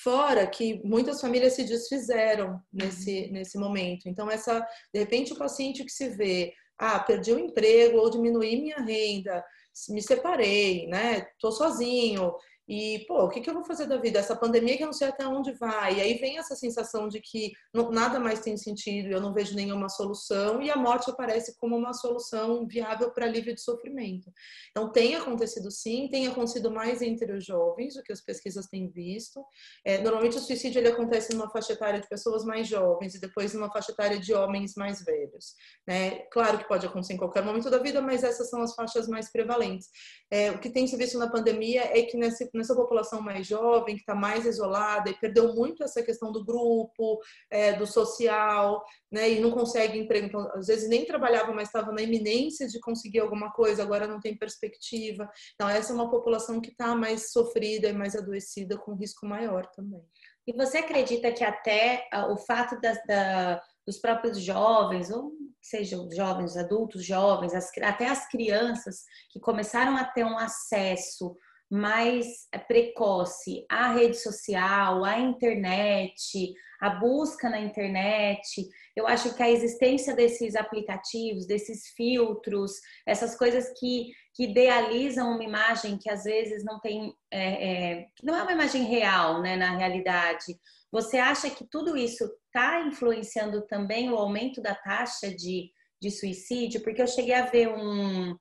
Fora 0.02 0.46
que 0.46 0.80
muitas 0.84 1.20
famílias 1.20 1.54
se 1.54 1.64
desfizeram 1.64 2.60
nesse, 2.72 3.24
uhum. 3.24 3.32
nesse 3.32 3.58
momento. 3.58 4.08
Então, 4.08 4.30
essa, 4.30 4.60
de 4.92 5.00
repente, 5.00 5.32
o 5.32 5.38
paciente 5.38 5.84
que 5.84 5.90
se 5.90 6.10
vê 6.10 6.52
ah, 6.78 7.00
perdi 7.00 7.32
o 7.32 7.38
emprego 7.38 7.98
ou 7.98 8.08
diminuí 8.08 8.60
minha 8.60 8.78
renda, 8.78 9.44
me 9.88 10.00
separei, 10.00 10.86
né? 10.86 11.26
Tô 11.40 11.50
sozinho. 11.50 12.32
E, 12.68 13.04
pô, 13.06 13.24
o 13.24 13.28
que, 13.30 13.40
que 13.40 13.48
eu 13.48 13.54
vou 13.54 13.64
fazer 13.64 13.86
da 13.86 13.96
vida? 13.96 14.18
Essa 14.18 14.36
pandemia 14.36 14.76
que 14.76 14.82
eu 14.82 14.88
não 14.88 14.92
sei 14.92 15.08
até 15.08 15.26
onde 15.26 15.52
vai. 15.52 15.96
E 15.96 16.00
aí 16.02 16.14
vem 16.18 16.38
essa 16.38 16.54
sensação 16.54 17.08
de 17.08 17.20
que 17.20 17.52
não, 17.72 17.90
nada 17.90 18.20
mais 18.20 18.40
tem 18.40 18.56
sentido, 18.56 19.08
eu 19.08 19.20
não 19.20 19.32
vejo 19.32 19.54
nenhuma 19.54 19.88
solução, 19.88 20.60
e 20.60 20.70
a 20.70 20.76
morte 20.76 21.10
aparece 21.10 21.56
como 21.56 21.76
uma 21.76 21.94
solução 21.94 22.66
viável 22.66 23.10
para 23.10 23.24
alívio 23.24 23.54
de 23.54 23.62
sofrimento. 23.62 24.30
Então, 24.70 24.92
tem 24.92 25.14
acontecido 25.14 25.70
sim, 25.70 26.08
tem 26.10 26.26
acontecido 26.26 26.70
mais 26.70 27.00
entre 27.00 27.32
os 27.32 27.44
jovens, 27.44 27.96
o 27.96 28.02
que 28.02 28.12
as 28.12 28.20
pesquisas 28.20 28.66
têm 28.66 28.90
visto. 28.90 29.42
É, 29.84 29.98
normalmente, 30.02 30.36
o 30.36 30.40
suicídio 30.40 30.80
ele 30.80 30.88
acontece 30.88 31.34
numa 31.34 31.48
faixa 31.48 31.72
etária 31.72 32.00
de 32.00 32.08
pessoas 32.08 32.44
mais 32.44 32.68
jovens 32.68 33.14
e 33.14 33.20
depois 33.20 33.54
numa 33.54 33.72
faixa 33.72 33.92
etária 33.92 34.18
de 34.18 34.34
homens 34.34 34.74
mais 34.76 35.02
velhos. 35.02 35.54
Né? 35.86 36.26
Claro 36.30 36.58
que 36.58 36.68
pode 36.68 36.86
acontecer 36.86 37.14
em 37.14 37.18
qualquer 37.18 37.42
momento 37.42 37.70
da 37.70 37.78
vida, 37.78 38.02
mas 38.02 38.22
essas 38.22 38.50
são 38.50 38.60
as 38.60 38.74
faixas 38.74 39.08
mais 39.08 39.30
prevalentes. 39.32 39.88
É, 40.30 40.50
o 40.50 40.58
que 40.58 40.68
tem 40.68 40.86
se 40.86 40.96
visto 40.96 41.18
na 41.18 41.30
pandemia 41.30 41.82
é 41.98 42.02
que 42.02 42.16
nesse, 42.16 42.50
nessa 42.58 42.74
população 42.74 43.22
mais 43.22 43.46
jovem, 43.46 43.94
que 43.94 44.02
está 44.02 44.14
mais 44.14 44.44
isolada 44.44 45.08
e 45.08 45.18
perdeu 45.18 45.54
muito 45.54 45.82
essa 45.82 46.02
questão 46.02 46.30
do 46.30 46.44
grupo, 46.44 47.20
é, 47.50 47.72
do 47.72 47.86
social, 47.86 48.84
né, 49.10 49.30
e 49.30 49.40
não 49.40 49.50
consegue 49.50 49.98
emprego. 49.98 50.26
Então, 50.26 50.50
às 50.54 50.66
vezes 50.66 50.88
nem 50.88 51.06
trabalhava, 51.06 51.52
mas 51.52 51.68
estava 51.68 51.92
na 51.92 52.02
iminência 52.02 52.66
de 52.66 52.78
conseguir 52.80 53.20
alguma 53.20 53.52
coisa, 53.52 53.82
agora 53.82 54.06
não 54.06 54.20
tem 54.20 54.36
perspectiva. 54.36 55.30
Então, 55.54 55.68
essa 55.68 55.92
é 55.92 55.94
uma 55.94 56.10
população 56.10 56.60
que 56.60 56.70
está 56.70 56.94
mais 56.94 57.32
sofrida 57.32 57.88
e 57.88 57.92
mais 57.92 58.14
adoecida, 58.14 58.76
com 58.76 58.94
risco 58.94 59.26
maior 59.26 59.66
também. 59.68 60.02
E 60.46 60.52
você 60.52 60.78
acredita 60.78 61.30
que 61.30 61.44
até 61.44 62.08
uh, 62.14 62.32
o 62.32 62.36
fato 62.38 62.80
das, 62.80 62.98
da, 63.06 63.60
dos 63.86 63.98
próprios 63.98 64.40
jovens, 64.40 65.10
ou 65.10 65.32
sejam 65.60 66.08
jovens, 66.10 66.56
adultos, 66.56 67.04
jovens, 67.04 67.54
as, 67.54 67.70
até 67.82 68.08
as 68.08 68.26
crianças 68.28 69.04
que 69.30 69.38
começaram 69.38 69.96
a 69.96 70.04
ter 70.04 70.24
um 70.24 70.38
acesso 70.38 71.36
mais 71.70 72.48
precoce 72.66 73.66
à 73.68 73.92
rede 73.92 74.16
social, 74.16 75.04
à 75.04 75.18
internet, 75.18 76.54
a 76.80 76.90
busca 76.90 77.50
na 77.50 77.60
internet. 77.60 78.68
Eu 78.96 79.06
acho 79.06 79.34
que 79.34 79.42
a 79.42 79.50
existência 79.50 80.14
desses 80.14 80.56
aplicativos, 80.56 81.46
desses 81.46 81.88
filtros, 81.88 82.72
essas 83.06 83.36
coisas 83.36 83.72
que, 83.78 84.12
que 84.34 84.44
idealizam 84.44 85.32
uma 85.32 85.44
imagem 85.44 85.98
que 85.98 86.10
às 86.10 86.24
vezes 86.24 86.64
não 86.64 86.80
tem, 86.80 87.12
é, 87.30 87.70
é, 87.70 88.06
não 88.22 88.34
é 88.34 88.42
uma 88.42 88.52
imagem 88.52 88.84
real, 88.84 89.42
né, 89.42 89.56
na 89.56 89.76
realidade. 89.76 90.58
Você 90.90 91.18
acha 91.18 91.50
que 91.50 91.66
tudo 91.68 91.96
isso 91.96 92.24
está 92.46 92.80
influenciando 92.80 93.66
também 93.66 94.10
o 94.10 94.16
aumento 94.16 94.62
da 94.62 94.74
taxa 94.74 95.28
de, 95.34 95.70
de 96.00 96.10
suicídio? 96.10 96.82
Porque 96.82 97.02
eu 97.02 97.06
cheguei 97.06 97.34
a 97.34 97.46
ver 97.46 97.68
um, 97.68 98.34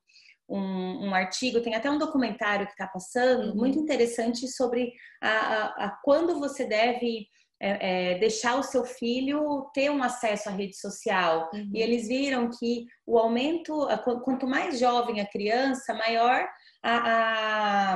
um, 0.50 1.08
um, 1.08 1.14
artigo, 1.14 1.62
tem 1.62 1.76
até 1.76 1.90
um 1.90 1.98
documentário 1.98 2.66
que 2.66 2.72
está 2.72 2.88
passando, 2.88 3.50
uhum. 3.50 3.56
muito 3.56 3.78
interessante 3.80 4.48
sobre 4.48 4.94
a, 5.22 5.30
a, 5.30 5.86
a 5.86 6.00
quando 6.04 6.40
você 6.40 6.66
deve 6.66 7.28
é, 7.60 8.12
é, 8.14 8.20
deixar 8.20 8.56
o 8.58 8.64
seu 8.64 8.86
filho 8.86 9.70
ter 9.74 9.90
um 9.90 10.04
acesso 10.04 10.48
à 10.48 10.52
rede 10.52 10.78
social. 10.78 11.50
Uhum. 11.54 11.72
E 11.74 11.82
eles 11.82 12.08
viram 12.08 12.50
que 12.50 12.86
o 13.06 13.18
aumento, 13.18 13.88
quanto 14.24 14.48
mais 14.48 14.80
jovem 14.80 15.20
a 15.20 15.26
criança, 15.26 15.94
maior 15.94 16.48
a, 16.84 16.98
a, 16.98 17.96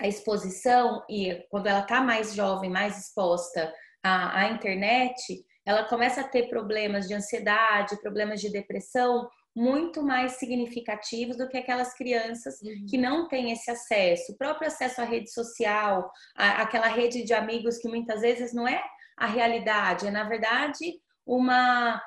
a 0.00 0.06
exposição, 0.06 1.04
e 1.10 1.44
quando 1.50 1.66
ela 1.66 1.80
está 1.80 2.00
mais 2.00 2.34
jovem, 2.34 2.70
mais 2.70 2.96
exposta 2.98 3.72
à, 4.02 4.40
à 4.40 4.50
internet, 4.50 5.44
ela 5.66 5.82
começa 5.84 6.20
a 6.20 6.28
ter 6.28 6.48
problemas 6.48 7.08
de 7.08 7.14
ansiedade, 7.14 8.00
problemas 8.00 8.40
de 8.40 8.50
depressão 8.50 9.28
muito 9.56 10.02
mais 10.02 10.32
significativos 10.32 11.38
do 11.38 11.48
que 11.48 11.56
aquelas 11.56 11.94
crianças 11.94 12.60
uhum. 12.60 12.84
que 12.86 12.98
não 12.98 13.26
têm 13.26 13.52
esse 13.52 13.70
acesso. 13.70 14.32
O 14.32 14.36
próprio 14.36 14.68
acesso 14.68 15.00
à 15.00 15.04
rede 15.04 15.32
social, 15.32 16.12
a, 16.36 16.60
aquela 16.60 16.88
rede 16.88 17.24
de 17.24 17.32
amigos 17.32 17.78
que 17.78 17.88
muitas 17.88 18.20
vezes 18.20 18.52
não 18.52 18.68
é 18.68 18.84
a 19.16 19.26
realidade, 19.26 20.06
é 20.06 20.10
na 20.10 20.24
verdade 20.24 21.00
uma 21.24 22.00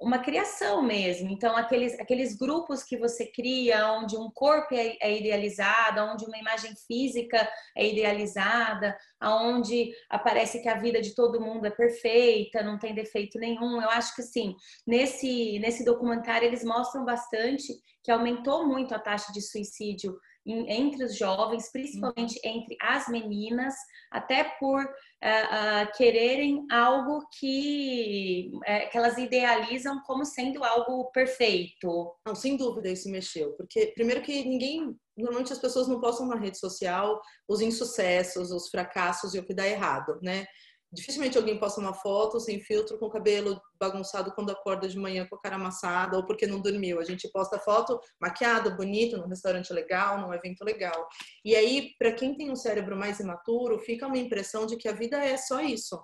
uma 0.00 0.18
criação 0.20 0.80
mesmo. 0.82 1.28
Então, 1.30 1.56
aqueles, 1.56 1.98
aqueles 1.98 2.36
grupos 2.36 2.84
que 2.84 2.96
você 2.96 3.26
cria, 3.26 3.92
onde 3.92 4.16
um 4.16 4.30
corpo 4.30 4.74
é, 4.74 4.96
é, 5.00 5.18
idealizado, 5.18 6.00
onde 6.02 6.24
uma 6.24 6.38
imagem 6.38 6.72
física 6.86 7.48
é 7.76 7.86
idealizada, 7.86 8.96
onde 9.20 9.92
aparece 10.08 10.62
que 10.62 10.68
a 10.68 10.78
vida 10.78 11.00
de 11.00 11.14
todo 11.14 11.40
mundo 11.40 11.66
é 11.66 11.70
perfeita, 11.70 12.62
não 12.62 12.78
tem 12.78 12.94
defeito 12.94 13.38
nenhum. 13.38 13.82
Eu 13.82 13.90
acho 13.90 14.14
que, 14.14 14.22
sim, 14.22 14.54
nesse, 14.86 15.58
nesse 15.58 15.84
documentário 15.84 16.46
eles 16.46 16.62
mostram 16.62 17.04
bastante 17.04 17.72
que 18.04 18.12
aumentou 18.12 18.66
muito 18.66 18.94
a 18.94 18.98
taxa 18.98 19.32
de 19.32 19.42
suicídio 19.42 20.16
entre 20.46 21.04
os 21.04 21.16
jovens, 21.16 21.70
principalmente 21.70 22.40
uhum. 22.44 22.52
entre 22.52 22.76
as 22.80 23.08
meninas, 23.08 23.74
até 24.10 24.44
por 24.58 24.82
uh, 24.82 24.86
uh, 24.86 25.96
quererem 25.96 26.66
algo 26.70 27.20
que, 27.38 28.50
uh, 28.54 28.90
que 28.90 28.96
elas 28.96 29.18
idealizam 29.18 30.02
como 30.06 30.24
sendo 30.24 30.64
algo 30.64 31.10
perfeito. 31.12 32.14
Não, 32.26 32.34
sem 32.34 32.56
dúvida 32.56 32.88
isso 32.88 33.10
mexeu, 33.10 33.52
porque 33.52 33.92
primeiro 33.94 34.22
que 34.22 34.44
ninguém, 34.44 34.96
normalmente 35.16 35.52
as 35.52 35.58
pessoas 35.58 35.88
não 35.88 36.00
postam 36.00 36.26
na 36.26 36.36
rede 36.36 36.58
social 36.58 37.20
os 37.46 37.60
insucessos, 37.60 38.50
os 38.50 38.68
fracassos 38.68 39.34
e 39.34 39.38
o 39.38 39.44
que 39.44 39.54
dá 39.54 39.66
errado, 39.66 40.18
né? 40.22 40.46
Dificilmente 40.90 41.36
alguém 41.36 41.58
posta 41.58 41.80
uma 41.80 41.92
foto 41.92 42.40
sem 42.40 42.60
filtro, 42.60 42.98
com 42.98 43.06
o 43.06 43.10
cabelo 43.10 43.60
bagunçado 43.78 44.32
quando 44.32 44.50
acorda 44.50 44.88
de 44.88 44.98
manhã 44.98 45.26
com 45.26 45.36
a 45.36 45.40
cara 45.40 45.56
amassada 45.56 46.16
ou 46.16 46.24
porque 46.24 46.46
não 46.46 46.62
dormiu. 46.62 46.98
A 46.98 47.04
gente 47.04 47.28
posta 47.30 47.58
foto 47.58 48.00
maquiada, 48.18 48.70
bonito, 48.70 49.18
num 49.18 49.28
restaurante 49.28 49.70
legal, 49.70 50.18
num 50.18 50.32
evento 50.32 50.64
legal. 50.64 51.06
E 51.44 51.54
aí, 51.54 51.94
para 51.98 52.12
quem 52.12 52.34
tem 52.34 52.50
um 52.50 52.56
cérebro 52.56 52.96
mais 52.96 53.20
imaturo, 53.20 53.78
fica 53.78 54.06
uma 54.06 54.16
impressão 54.16 54.64
de 54.64 54.76
que 54.78 54.88
a 54.88 54.92
vida 54.92 55.18
é 55.18 55.36
só 55.36 55.60
isso. 55.60 56.02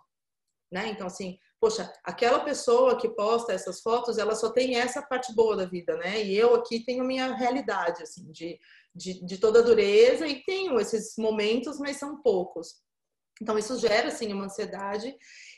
Né? 0.71 0.89
Então, 0.89 1.07
assim, 1.07 1.39
poxa, 1.59 1.91
aquela 2.05 2.41
pessoa 2.41 2.99
que 2.99 3.09
posta 3.09 3.55
essas 3.55 3.81
fotos, 3.81 4.19
ela 4.19 4.35
só 4.35 4.51
tem 4.51 4.77
essa 4.77 5.01
parte 5.01 5.35
boa 5.35 5.57
da 5.57 5.65
vida, 5.65 5.97
né? 5.97 6.23
E 6.23 6.37
eu 6.37 6.55
aqui 6.55 6.85
tenho 6.85 7.05
minha 7.05 7.35
realidade, 7.35 8.03
assim, 8.03 8.31
de, 8.31 8.59
de, 8.95 9.25
de 9.25 9.39
toda 9.39 9.63
dureza 9.63 10.27
e 10.27 10.43
tenho 10.43 10.79
esses 10.79 11.15
momentos, 11.17 11.79
mas 11.79 11.97
são 11.97 12.21
poucos. 12.21 12.83
Então, 13.41 13.59
isso 13.59 13.79
gera, 13.79 14.09
assim, 14.09 14.33
uma 14.33 14.45
ansiedade. 14.45 15.15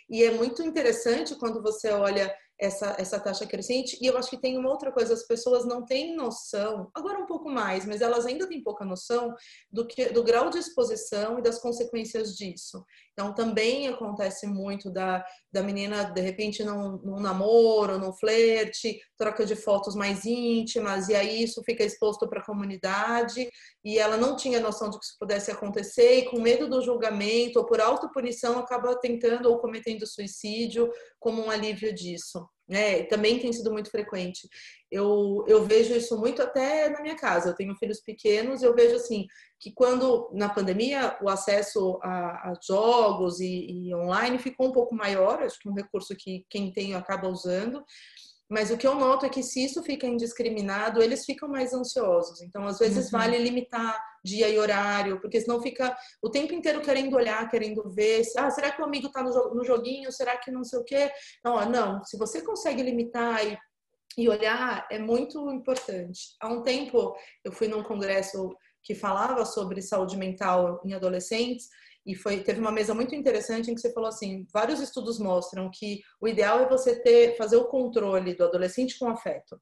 E 0.08 0.22
é 0.22 0.30
muito 0.30 0.62
interessante 0.62 1.34
quando 1.34 1.62
você 1.62 1.90
olha 1.90 2.34
essa, 2.58 2.96
essa 2.98 3.20
taxa 3.20 3.46
crescente. 3.46 3.98
E 4.00 4.06
eu 4.06 4.16
acho 4.16 4.30
que 4.30 4.40
tem 4.40 4.56
uma 4.56 4.70
outra 4.70 4.90
coisa: 4.90 5.14
as 5.14 5.26
pessoas 5.26 5.64
não 5.66 5.84
têm 5.84 6.16
noção, 6.16 6.90
agora 6.94 7.18
um 7.18 7.26
pouco 7.26 7.50
mais, 7.50 7.84
mas 7.84 8.00
elas 8.00 8.26
ainda 8.26 8.48
têm 8.48 8.62
pouca 8.62 8.84
noção 8.84 9.34
do, 9.70 9.86
que, 9.86 10.06
do 10.06 10.22
grau 10.22 10.50
de 10.50 10.58
exposição 10.58 11.38
e 11.38 11.42
das 11.42 11.58
consequências 11.58 12.34
disso. 12.34 12.84
Então, 13.18 13.32
também 13.32 13.88
acontece 13.88 14.46
muito 14.46 14.90
da, 14.90 15.24
da 15.50 15.62
menina, 15.62 16.04
de 16.04 16.20
repente, 16.20 16.62
num, 16.62 16.98
num 16.98 17.18
namoro, 17.18 17.98
num 17.98 18.12
flerte, 18.12 19.00
troca 19.16 19.46
de 19.46 19.56
fotos 19.56 19.94
mais 19.94 20.26
íntimas, 20.26 21.08
e 21.08 21.14
aí 21.14 21.42
isso 21.42 21.62
fica 21.64 21.82
exposto 21.82 22.28
para 22.28 22.40
a 22.40 22.44
comunidade, 22.44 23.48
e 23.82 23.98
ela 23.98 24.18
não 24.18 24.36
tinha 24.36 24.60
noção 24.60 24.90
de 24.90 24.98
que 24.98 25.04
isso 25.06 25.16
pudesse 25.18 25.50
acontecer, 25.50 26.18
e 26.18 26.24
com 26.26 26.38
medo 26.38 26.68
do 26.68 26.82
julgamento 26.82 27.58
ou 27.58 27.64
por 27.64 27.80
autopunição 27.80 28.58
acaba 28.58 28.94
tentando 29.00 29.48
ou 29.48 29.58
cometendo 29.58 30.06
suicídio 30.06 30.92
como 31.18 31.42
um 31.42 31.50
alívio 31.50 31.94
disso 31.94 32.46
né? 32.68 33.04
Também 33.04 33.38
tem 33.38 33.52
sido 33.52 33.72
muito 33.72 33.90
frequente. 33.90 34.48
Eu, 34.90 35.44
eu 35.46 35.64
vejo 35.64 35.94
isso 35.94 36.18
muito 36.18 36.42
até 36.42 36.88
na 36.88 37.00
minha 37.00 37.16
casa. 37.16 37.50
Eu 37.50 37.54
tenho 37.54 37.76
filhos 37.76 38.00
pequenos, 38.00 38.62
eu 38.62 38.74
vejo 38.74 38.96
assim 38.96 39.26
que 39.58 39.72
quando 39.72 40.30
na 40.32 40.48
pandemia 40.48 41.16
o 41.22 41.28
acesso 41.28 41.98
a, 42.02 42.50
a 42.50 42.54
jogos 42.62 43.40
e, 43.40 43.88
e, 43.88 43.94
online 43.94 44.38
ficou 44.38 44.68
um 44.68 44.72
pouco 44.72 44.94
maior, 44.94 45.42
acho 45.42 45.58
que 45.58 45.68
um 45.68 45.74
recurso 45.74 46.14
que 46.14 46.44
quem 46.48 46.70
tem 46.72 46.94
acaba 46.94 47.28
usando. 47.28 47.84
Mas 48.48 48.70
o 48.70 48.76
que 48.76 48.86
eu 48.86 48.94
noto 48.94 49.26
é 49.26 49.28
que 49.28 49.42
se 49.42 49.64
isso 49.64 49.82
fica 49.82 50.06
indiscriminado, 50.06 51.02
eles 51.02 51.24
ficam 51.24 51.48
mais 51.48 51.72
ansiosos. 51.72 52.40
Então, 52.42 52.64
às 52.66 52.78
vezes, 52.78 53.06
uhum. 53.06 53.18
vale 53.18 53.38
limitar 53.38 54.00
dia 54.24 54.48
e 54.48 54.58
horário, 54.58 55.20
porque 55.20 55.40
senão 55.40 55.60
fica 55.60 55.96
o 56.22 56.30
tempo 56.30 56.52
inteiro 56.52 56.80
querendo 56.80 57.16
olhar, 57.16 57.48
querendo 57.48 57.88
ver. 57.90 58.22
Ah, 58.36 58.50
será 58.50 58.70
que 58.70 58.80
o 58.80 58.84
amigo 58.84 59.08
está 59.08 59.22
no 59.22 59.64
joguinho? 59.64 60.12
Será 60.12 60.36
que 60.36 60.50
não 60.50 60.62
sei 60.62 60.78
o 60.78 60.84
quê? 60.84 61.10
Não, 61.44 61.68
não. 61.68 62.04
Se 62.04 62.16
você 62.16 62.40
consegue 62.40 62.82
limitar 62.82 63.44
e, 63.44 63.58
e 64.16 64.28
olhar, 64.28 64.86
é 64.90 64.98
muito 64.98 65.50
importante. 65.50 66.36
Há 66.40 66.48
um 66.48 66.62
tempo, 66.62 67.16
eu 67.44 67.52
fui 67.52 67.66
num 67.66 67.82
congresso 67.82 68.56
que 68.82 68.94
falava 68.94 69.44
sobre 69.44 69.82
saúde 69.82 70.16
mental 70.16 70.80
em 70.84 70.94
adolescentes 70.94 71.68
e 72.06 72.14
foi 72.14 72.40
teve 72.40 72.60
uma 72.60 72.70
mesa 72.70 72.94
muito 72.94 73.14
interessante 73.14 73.70
em 73.70 73.74
que 73.74 73.80
você 73.80 73.92
falou 73.92 74.08
assim, 74.08 74.46
vários 74.52 74.80
estudos 74.80 75.18
mostram 75.18 75.68
que 75.70 76.00
o 76.20 76.28
ideal 76.28 76.60
é 76.60 76.68
você 76.68 77.02
ter 77.02 77.36
fazer 77.36 77.56
o 77.56 77.66
controle 77.66 78.34
do 78.34 78.44
adolescente 78.44 78.98
com 78.98 79.08
afeto. 79.08 79.60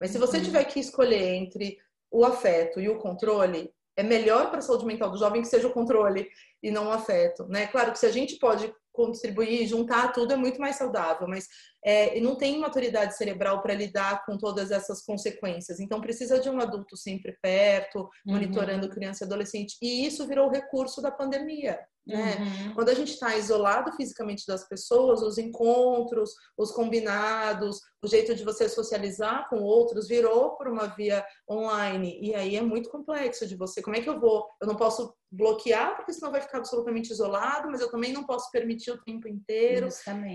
Mas 0.00 0.10
se 0.10 0.18
você 0.18 0.38
uhum. 0.38 0.44
tiver 0.44 0.64
que 0.64 0.80
escolher 0.80 1.34
entre 1.34 1.78
o 2.10 2.24
afeto 2.24 2.80
e 2.80 2.88
o 2.88 2.98
controle, 2.98 3.72
é 3.96 4.02
melhor 4.02 4.50
para 4.50 4.58
a 4.58 4.62
saúde 4.62 4.86
mental 4.86 5.10
do 5.10 5.18
jovem 5.18 5.42
que 5.42 5.48
seja 5.48 5.68
o 5.68 5.72
controle 5.72 6.28
e 6.62 6.70
não 6.70 6.88
o 6.88 6.92
afeto, 6.92 7.46
né? 7.48 7.66
Claro 7.66 7.92
que 7.92 7.98
se 7.98 8.06
a 8.06 8.12
gente 8.12 8.36
pode 8.38 8.72
contribuir, 8.98 9.64
juntar 9.68 10.12
tudo 10.12 10.32
é 10.32 10.36
muito 10.36 10.60
mais 10.60 10.74
saudável, 10.74 11.28
mas 11.28 11.46
é, 11.84 12.18
não 12.20 12.36
tem 12.36 12.58
maturidade 12.58 13.16
cerebral 13.16 13.62
para 13.62 13.72
lidar 13.72 14.26
com 14.26 14.36
todas 14.36 14.72
essas 14.72 15.04
consequências. 15.04 15.78
Então, 15.78 16.00
precisa 16.00 16.40
de 16.40 16.50
um 16.50 16.60
adulto 16.60 16.96
sempre 16.96 17.38
perto, 17.40 18.08
monitorando 18.26 18.86
uhum. 18.86 18.92
criança 18.92 19.22
e 19.22 19.26
adolescente. 19.26 19.76
E 19.80 20.04
isso 20.04 20.26
virou 20.26 20.50
recurso 20.50 21.00
da 21.00 21.12
pandemia. 21.12 21.78
Né? 22.08 22.36
Uhum. 22.36 22.74
Quando 22.74 22.88
a 22.88 22.94
gente 22.94 23.12
está 23.12 23.36
isolado 23.36 23.92
fisicamente 23.92 24.46
das 24.46 24.66
pessoas, 24.66 25.20
os 25.20 25.36
encontros, 25.36 26.32
os 26.56 26.72
combinados, 26.72 27.80
o 28.02 28.08
jeito 28.08 28.34
de 28.34 28.42
você 28.42 28.66
socializar 28.66 29.46
com 29.50 29.58
outros 29.58 30.08
virou 30.08 30.56
por 30.56 30.68
uma 30.68 30.86
via 30.86 31.22
online. 31.48 32.18
E 32.22 32.34
aí 32.34 32.56
é 32.56 32.62
muito 32.62 32.88
complexo 32.88 33.46
de 33.46 33.56
você. 33.56 33.82
Como 33.82 33.94
é 33.94 34.00
que 34.00 34.08
eu 34.08 34.18
vou? 34.18 34.48
Eu 34.60 34.66
não 34.66 34.74
posso 34.74 35.14
bloquear, 35.30 35.96
porque 35.96 36.14
senão 36.14 36.32
vai 36.32 36.40
ficar 36.40 36.58
absolutamente 36.58 37.12
isolado, 37.12 37.70
mas 37.70 37.82
eu 37.82 37.90
também 37.90 38.12
não 38.12 38.24
posso 38.24 38.50
permitir 38.50 38.90
o 38.90 39.02
tempo 39.02 39.28
inteiro. 39.28 39.88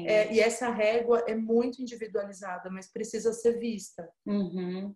É, 0.06 0.32
e 0.32 0.40
essa 0.40 0.70
régua 0.70 1.24
é 1.28 1.34
muito 1.34 1.82
individualizada, 1.82 2.70
mas 2.70 2.92
precisa 2.92 3.34
ser 3.34 3.58
vista. 3.60 4.08
Uhum. 4.28 4.94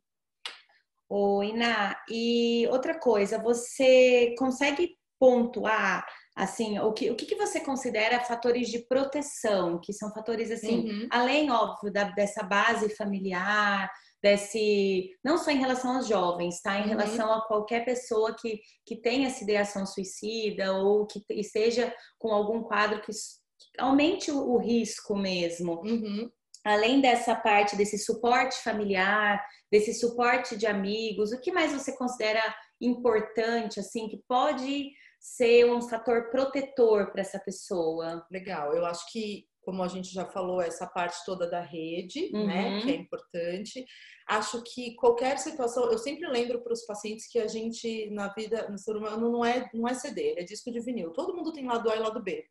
Oi, 1.10 1.48
Iná. 1.48 1.96
E 2.10 2.68
outra 2.68 3.00
coisa, 3.00 3.42
você 3.42 4.36
consegue 4.38 4.98
pontuar 5.20 6.06
assim, 6.38 6.78
o 6.78 6.94
que, 6.94 7.10
o 7.10 7.16
que, 7.16 7.36
você 7.36 7.60
considera 7.60 8.24
fatores 8.24 8.70
de 8.70 8.86
proteção, 8.88 9.80
que 9.82 9.92
são 9.92 10.12
fatores 10.12 10.52
assim, 10.52 10.88
uhum. 10.88 11.08
além, 11.10 11.50
óbvio, 11.50 11.92
da, 11.92 12.04
dessa 12.12 12.44
base 12.44 12.96
familiar, 12.96 13.92
desse, 14.22 15.10
não 15.24 15.40
só 15.40 15.50
em 15.50 15.58
relação 15.58 15.98
aos 15.98 16.08
jovens, 16.08 16.62
tá? 16.62 16.78
Em 16.78 16.84
uhum. 16.84 16.90
relação 16.90 17.34
a 17.34 17.42
qualquer 17.48 17.84
pessoa 17.84 18.36
que, 18.36 18.62
que 18.86 19.02
tenha 19.02 19.28
essa 19.28 19.44
ideação 19.44 19.84
suicida 19.88 20.74
ou 20.74 21.08
que 21.08 21.24
esteja 21.32 21.92
com 22.20 22.32
algum 22.32 22.62
quadro 22.62 23.02
que, 23.02 23.12
que 23.12 23.82
aumente 23.82 24.30
o, 24.30 24.38
o, 24.38 24.58
risco 24.60 25.16
mesmo. 25.16 25.82
Uhum. 25.82 26.30
Além 26.64 27.02
dessa 27.02 27.36
parte 27.36 27.76
desse 27.76 27.98
suporte 27.98 28.62
familiar, 28.62 29.44
desse 29.72 29.94
suporte 29.96 30.56
de 30.56 30.68
amigos, 30.68 31.32
o 31.32 31.42
que 31.42 31.52
mais 31.52 31.72
você 31.72 31.98
considera 31.98 32.44
importante, 32.80 33.80
assim, 33.80 34.08
que 34.08 34.22
pode 34.28 34.92
ser 35.20 35.66
um 35.70 35.82
fator 35.82 36.30
protetor 36.30 37.12
para 37.12 37.22
essa 37.22 37.40
pessoa? 37.40 38.26
Legal, 38.32 38.74
eu 38.74 38.86
acho 38.86 39.12
que 39.12 39.48
como 39.68 39.84
a 39.84 39.88
gente 39.90 40.14
já 40.14 40.26
falou, 40.26 40.62
essa 40.62 40.88
parte 40.88 41.18
toda 41.26 41.46
da 41.46 41.60
rede, 41.60 42.32
né, 42.32 42.40
uhum. 42.40 42.48
né, 42.48 42.82
que 42.82 42.90
é 42.90 42.96
importante. 42.96 43.86
Acho 44.26 44.64
que 44.64 44.96
qualquer 44.96 45.38
situação, 45.40 45.92
eu 45.92 45.98
sempre 45.98 46.26
lembro 46.26 46.62
para 46.64 46.72
os 46.72 46.86
pacientes 46.86 47.30
que 47.30 47.38
a 47.38 47.48
gente 47.48 48.10
na 48.12 48.30
vida, 48.30 48.70
no 48.70 48.78
ser 48.78 48.96
humano 48.96 49.30
não 49.30 49.44
é 49.44 49.70
não 49.74 49.86
é 49.86 49.94
CD, 49.94 50.36
é 50.38 50.44
disco 50.44 50.72
de 50.72 50.80
vinil. 50.80 51.12
Todo 51.12 51.36
mundo 51.36 51.52
tem 51.52 51.68
lado 51.68 51.90
A 51.90 51.98
e 51.98 52.00
lado 52.00 52.24
B 52.24 52.48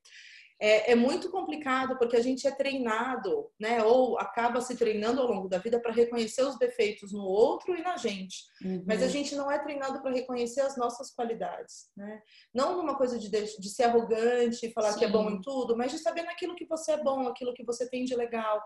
é, 0.59 0.93
é, 0.93 0.95
muito 0.95 1.31
complicado 1.31 1.99
porque 1.99 2.17
a 2.17 2.23
gente 2.23 2.47
é 2.47 2.51
treinado, 2.51 3.51
né? 3.61 3.83
Ou 3.85 4.19
acaba 4.19 4.61
se 4.61 4.77
treinando 4.77 5.21
ao 5.21 5.29
longo 5.29 5.49
da 5.49 5.59
vida 5.59 5.79
para 5.81 5.93
reconhecer 5.93 6.43
os 6.43 6.59
defeitos 6.59 7.13
no 7.13 7.23
outro 7.23 7.77
e 7.77 7.83
na 7.83 7.97
gente. 7.97 8.45
Uhum. 8.65 8.83
Mas 8.87 9.03
a 9.03 9.09
gente 9.09 9.35
não 9.35 9.51
é 9.51 9.59
treinado 9.59 10.01
para 10.01 10.13
reconhecer 10.13 10.63
as 10.63 10.77
nossas 10.77 11.11
qualidades, 11.15 11.91
né? 11.97 12.23
Não 12.55 12.77
numa 12.77 12.97
coisa 12.97 13.19
de, 13.19 13.29
de 13.29 13.69
ser 13.69 13.85
arrogante, 13.85 14.73
falar 14.73 14.93
Sim. 14.93 14.99
que 15.01 15.05
é 15.05 15.09
bom 15.09 15.29
em 15.29 15.41
tudo, 15.43 15.77
mas 15.77 15.93
de 15.93 15.99
saber 15.99 16.23
naquilo 16.23 16.57
que 16.57 16.67
você 16.67 16.93
é 16.93 17.03
bom, 17.03 17.29
aquilo 17.29 17.53
que 17.53 17.65
você 17.65 17.89
tem 17.89 18.05
de 18.05 18.15
legal. 18.15 18.63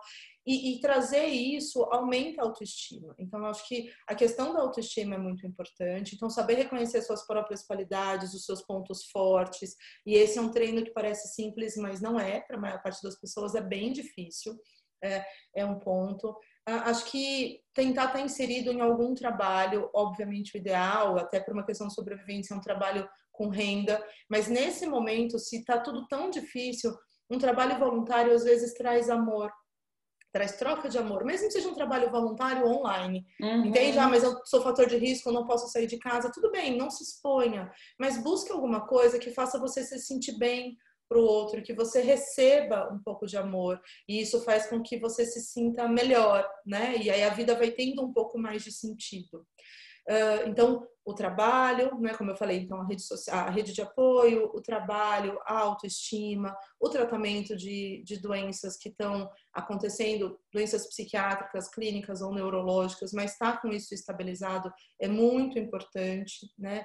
E, 0.47 0.73
e, 0.73 0.81
trazer 0.81 1.27
isso 1.27 1.83
aumenta 1.85 2.41
a 2.41 2.45
autoestima. 2.45 3.15
Então, 3.19 3.41
eu 3.41 3.47
acho 3.47 3.67
que 3.69 3.93
a 4.07 4.15
questão 4.15 4.55
da 4.55 4.61
autoestima 4.61 5.15
é 5.15 5.19
muito 5.19 5.47
importante. 5.47 6.15
Então, 6.15 6.31
saber 6.31 6.55
reconhecer 6.55 7.03
suas 7.03 7.27
próprias 7.27 7.63
qualidades, 7.63 8.33
os 8.33 8.47
seus 8.47 8.63
pontos 8.63 9.05
fortes. 9.11 9.77
E 10.07 10.15
esse 10.15 10.39
é 10.39 10.43
um 10.43 10.51
treino 10.51 10.83
que 10.83 10.93
parece 10.93 11.35
simples, 11.35 11.77
mas 11.77 12.01
não 12.01 12.19
é. 12.19 12.41
Para 12.41 12.57
a 12.57 12.61
maior 12.61 12.83
parte 12.83 13.03
das 13.03 13.21
pessoas 13.21 13.55
é 13.55 13.61
bem 13.61 13.93
difícil. 13.93 14.59
É, 15.05 15.25
é 15.57 15.65
um 15.65 15.79
ponto. 15.79 16.35
Acho 16.67 17.11
que 17.11 17.61
tentar 17.75 18.07
estar 18.07 18.21
inserido 18.21 18.71
em 18.71 18.81
algum 18.81 19.15
trabalho, 19.15 19.91
obviamente 19.95 20.57
o 20.57 20.59
ideal, 20.59 21.19
até 21.19 21.41
por 21.41 21.53
uma 21.53 21.65
questão 21.65 21.87
de 21.89 21.95
sobrevivência, 21.95 22.55
é 22.55 22.57
um 22.57 22.61
trabalho 22.61 23.09
com 23.31 23.49
renda. 23.49 24.03
Mas 24.29 24.49
nesse 24.49 24.87
momento, 24.87 25.39
se 25.39 25.59
está 25.61 25.79
tudo 25.79 26.07
tão 26.07 26.31
difícil, 26.31 26.95
um 27.31 27.39
trabalho 27.39 27.79
voluntário 27.79 28.33
às 28.33 28.45
vezes 28.45 28.75
traz 28.75 29.09
amor 29.09 29.51
traz 30.33 30.57
troca 30.57 30.89
de 30.89 30.99
amor, 30.99 31.25
mesmo 31.25 31.47
que 31.47 31.53
seja 31.53 31.69
um 31.69 31.75
trabalho 31.75 32.11
voluntário 32.11 32.67
online. 32.67 33.27
Uhum. 33.41 33.67
Entende? 33.67 33.99
Ah, 33.99 34.09
mas 34.09 34.23
eu 34.23 34.35
sou 34.45 34.63
fator 34.63 34.87
de 34.87 34.97
risco, 34.97 35.29
eu 35.29 35.33
não 35.33 35.47
posso 35.47 35.69
sair 35.69 35.87
de 35.87 35.99
casa. 35.99 36.31
Tudo 36.33 36.51
bem, 36.51 36.77
não 36.77 36.91
se 36.91 37.03
exponha, 37.03 37.71
mas 37.99 38.23
busque 38.23 38.53
alguma 38.53 38.87
coisa 38.87 39.19
que 39.19 39.31
faça 39.31 39.59
você 39.59 39.83
se 39.83 39.99
sentir 39.99 40.39
bem 40.39 40.77
para 41.09 41.19
o 41.19 41.25
outro, 41.25 41.63
que 41.63 41.75
você 41.75 42.01
receba 42.01 42.89
um 42.93 43.03
pouco 43.03 43.27
de 43.27 43.37
amor. 43.37 43.81
E 44.09 44.21
isso 44.21 44.41
faz 44.43 44.67
com 44.69 44.81
que 44.81 44.97
você 44.99 45.27
se 45.27 45.41
sinta 45.41 45.89
melhor, 45.89 46.49
né? 46.65 46.97
E 46.99 47.11
aí 47.11 47.25
a 47.25 47.31
vida 47.31 47.57
vai 47.57 47.73
tendo 47.73 48.05
um 48.05 48.13
pouco 48.13 48.39
mais 48.39 48.63
de 48.63 48.71
sentido. 48.71 49.45
Uh, 50.11 50.49
então, 50.49 50.87
o 51.05 51.15
trabalho, 51.15 51.99
né, 52.01 52.15
como 52.15 52.31
eu 52.31 52.37
falei, 52.37 52.59
então 52.59 52.81
a 52.81 52.87
rede, 52.87 53.03
social, 53.03 53.47
a 53.47 53.51
rede 53.51 53.73
de 53.73 53.81
apoio, 53.81 54.51
o 54.55 54.61
trabalho, 54.61 55.39
a 55.47 55.59
autoestima, 55.59 56.55
o 56.79 56.89
tratamento 56.89 57.57
de, 57.57 58.03
de 58.05 58.21
doenças 58.21 58.77
que 58.77 58.89
estão 58.89 59.29
acontecendo, 59.53 60.39
doenças 60.53 60.87
psiquiátricas, 60.87 61.69
clínicas 61.69 62.21
ou 62.21 62.35
neurológicas, 62.35 63.13
mas 63.13 63.33
estar 63.33 63.53
tá 63.53 63.61
com 63.61 63.69
isso 63.69 63.95
estabilizado 63.95 64.71
é 65.01 65.09
muito 65.09 65.59
importante, 65.59 66.51
né? 66.59 66.85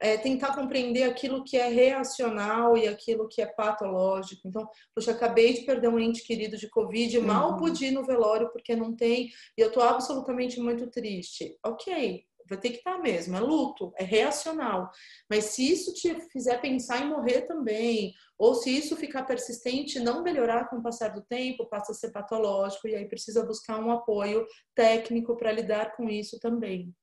É, 0.00 0.16
tentar 0.16 0.54
compreender 0.54 1.02
aquilo 1.02 1.42
que 1.42 1.56
é 1.56 1.66
reacional 1.66 2.76
e 2.78 2.86
aquilo 2.86 3.26
que 3.26 3.42
é 3.42 3.46
patológico. 3.46 4.46
Então, 4.46 4.64
poxa, 4.94 5.10
acabei 5.10 5.54
de 5.54 5.62
perder 5.62 5.88
um 5.88 5.98
ente 5.98 6.22
querido 6.22 6.56
de 6.56 6.70
Covid, 6.70 7.18
mal 7.18 7.50
uhum. 7.50 7.56
pude 7.56 7.86
ir 7.86 7.90
no 7.90 8.06
velório 8.06 8.48
porque 8.52 8.76
não 8.76 8.94
tem, 8.94 9.28
e 9.56 9.60
eu 9.60 9.66
estou 9.66 9.82
absolutamente 9.82 10.60
muito 10.60 10.88
triste. 10.88 11.58
Ok, 11.66 12.24
vai 12.48 12.58
ter 12.58 12.70
que 12.70 12.78
estar 12.78 12.98
mesmo, 12.98 13.36
é 13.36 13.40
luto, 13.40 13.92
é 13.96 14.04
reacional. 14.04 14.90
Mas 15.28 15.46
se 15.46 15.70
isso 15.70 15.92
te 15.92 16.14
fizer 16.32 16.60
pensar 16.60 17.02
em 17.02 17.08
morrer 17.08 17.42
também, 17.42 18.14
ou 18.38 18.54
se 18.54 18.70
isso 18.70 18.96
ficar 18.96 19.24
persistente, 19.24 19.98
não 19.98 20.22
melhorar 20.22 20.68
com 20.68 20.76
o 20.76 20.82
passar 20.82 21.08
do 21.08 21.22
tempo, 21.22 21.68
passa 21.68 21.92
a 21.92 21.94
ser 21.94 22.12
patológico 22.12 22.86
e 22.86 22.94
aí 22.94 23.08
precisa 23.08 23.44
buscar 23.44 23.80
um 23.80 23.90
apoio 23.90 24.46
técnico 24.74 25.36
para 25.36 25.52
lidar 25.52 25.96
com 25.96 26.08
isso 26.08 26.38
também. 26.38 26.94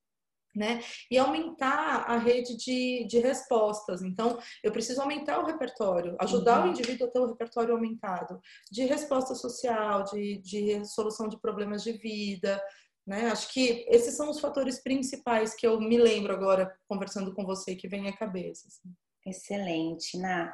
Né? 0.54 0.80
E 1.10 1.18
aumentar 1.18 2.10
a 2.10 2.16
rede 2.16 2.56
de, 2.56 3.06
de 3.06 3.18
respostas. 3.18 4.00
Então, 4.00 4.38
eu 4.64 4.72
preciso 4.72 5.02
aumentar 5.02 5.38
o 5.38 5.44
repertório, 5.44 6.16
ajudar 6.18 6.60
uhum. 6.60 6.68
o 6.68 6.70
indivíduo 6.70 7.06
a 7.06 7.10
ter 7.10 7.18
o 7.18 7.26
repertório 7.26 7.74
aumentado 7.74 8.40
de 8.72 8.86
resposta 8.86 9.34
social, 9.34 10.04
de, 10.04 10.38
de 10.38 10.60
resolução 10.60 11.28
de 11.28 11.38
problemas 11.38 11.82
de 11.82 11.92
vida, 11.92 12.58
né? 13.06 13.30
Acho 13.30 13.52
que 13.52 13.86
esses 13.88 14.16
são 14.16 14.30
os 14.30 14.40
fatores 14.40 14.82
principais 14.82 15.54
que 15.54 15.66
eu 15.66 15.80
me 15.80 15.96
lembro 15.96 16.32
agora, 16.32 16.74
conversando 16.88 17.32
com 17.34 17.44
você, 17.44 17.76
que 17.76 17.88
vem 17.88 18.08
à 18.08 18.12
cabeça. 18.16 18.66
Assim. 18.66 18.92
Excelente, 19.24 20.18
Ná. 20.18 20.52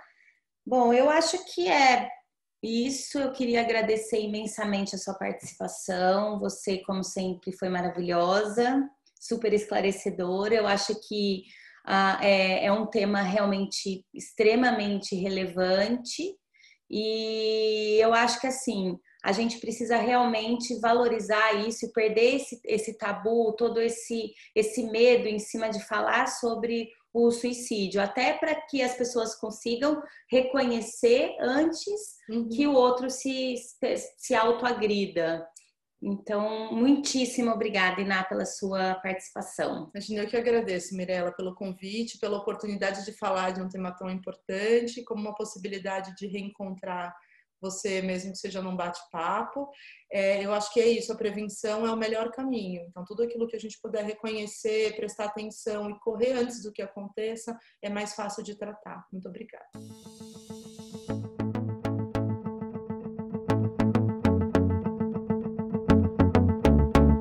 Bom, 0.64 0.92
eu 0.92 1.08
acho 1.08 1.42
que 1.54 1.68
é 1.68 2.08
isso. 2.62 3.18
Eu 3.18 3.32
queria 3.32 3.62
agradecer 3.62 4.20
imensamente 4.20 4.94
a 4.94 4.98
sua 4.98 5.14
participação. 5.14 6.38
Você, 6.40 6.78
como 6.78 7.02
sempre, 7.02 7.52
foi 7.52 7.68
maravilhosa, 7.68 8.88
super 9.18 9.52
esclarecedora. 9.52 10.54
Eu 10.54 10.66
acho 10.66 10.94
que 11.08 11.44
ah, 11.86 12.18
é, 12.22 12.66
é 12.66 12.72
um 12.72 12.86
tema 12.86 13.22
realmente 13.22 14.06
extremamente 14.12 15.16
relevante. 15.16 16.36
E 16.90 17.98
eu 17.98 18.12
acho 18.12 18.38
que, 18.40 18.46
assim, 18.46 18.98
a 19.22 19.32
gente 19.32 19.58
precisa 19.58 19.96
realmente 19.96 20.78
valorizar 20.80 21.52
isso 21.66 21.86
e 21.86 21.92
perder 21.92 22.36
esse, 22.36 22.60
esse 22.64 22.98
tabu, 22.98 23.54
todo 23.56 23.80
esse, 23.80 24.32
esse 24.54 24.82
medo 24.90 25.28
em 25.28 25.38
cima 25.38 25.68
de 25.68 25.84
falar 25.84 26.26
sobre 26.26 26.90
o 27.14 27.30
suicídio, 27.30 28.00
até 28.00 28.32
para 28.32 28.54
que 28.54 28.82
as 28.82 28.96
pessoas 28.96 29.34
consigam 29.34 30.02
reconhecer 30.30 31.36
antes 31.40 32.16
uhum. 32.28 32.48
que 32.48 32.66
o 32.66 32.72
outro 32.72 33.10
se, 33.10 33.54
se 34.16 34.34
autoagrida. 34.34 35.46
Então, 36.02 36.72
muitíssimo 36.72 37.52
obrigada, 37.52 38.00
Iná, 38.00 38.24
pela 38.24 38.44
sua 38.44 38.96
participação. 38.96 39.88
Imagina, 39.94 40.22
eu 40.22 40.26
que 40.26 40.36
agradeço, 40.36 40.96
Mirella, 40.96 41.30
pelo 41.30 41.54
convite, 41.54 42.18
pela 42.18 42.38
oportunidade 42.38 43.04
de 43.04 43.12
falar 43.12 43.52
de 43.52 43.62
um 43.62 43.68
tema 43.68 43.92
tão 43.96 44.10
importante, 44.10 45.04
como 45.04 45.20
uma 45.20 45.34
possibilidade 45.34 46.12
de 46.16 46.26
reencontrar 46.26 47.14
você 47.62 48.02
mesmo 48.02 48.32
que 48.32 48.38
seja 48.38 48.60
num 48.60 48.76
bate-papo. 48.76 49.70
É, 50.10 50.44
eu 50.44 50.52
acho 50.52 50.72
que 50.74 50.80
é 50.80 50.88
isso, 50.88 51.12
a 51.12 51.16
prevenção 51.16 51.86
é 51.86 51.92
o 51.92 51.96
melhor 51.96 52.30
caminho. 52.32 52.84
Então, 52.88 53.04
tudo 53.04 53.22
aquilo 53.22 53.46
que 53.46 53.56
a 53.56 53.60
gente 53.60 53.80
puder 53.80 54.04
reconhecer, 54.04 54.94
prestar 54.96 55.26
atenção 55.26 55.88
e 55.88 55.98
correr 56.00 56.32
antes 56.32 56.62
do 56.62 56.72
que 56.72 56.82
aconteça, 56.82 57.56
é 57.80 57.88
mais 57.88 58.14
fácil 58.14 58.42
de 58.42 58.56
tratar. 58.56 59.06
Muito 59.10 59.28
obrigada. 59.28 59.70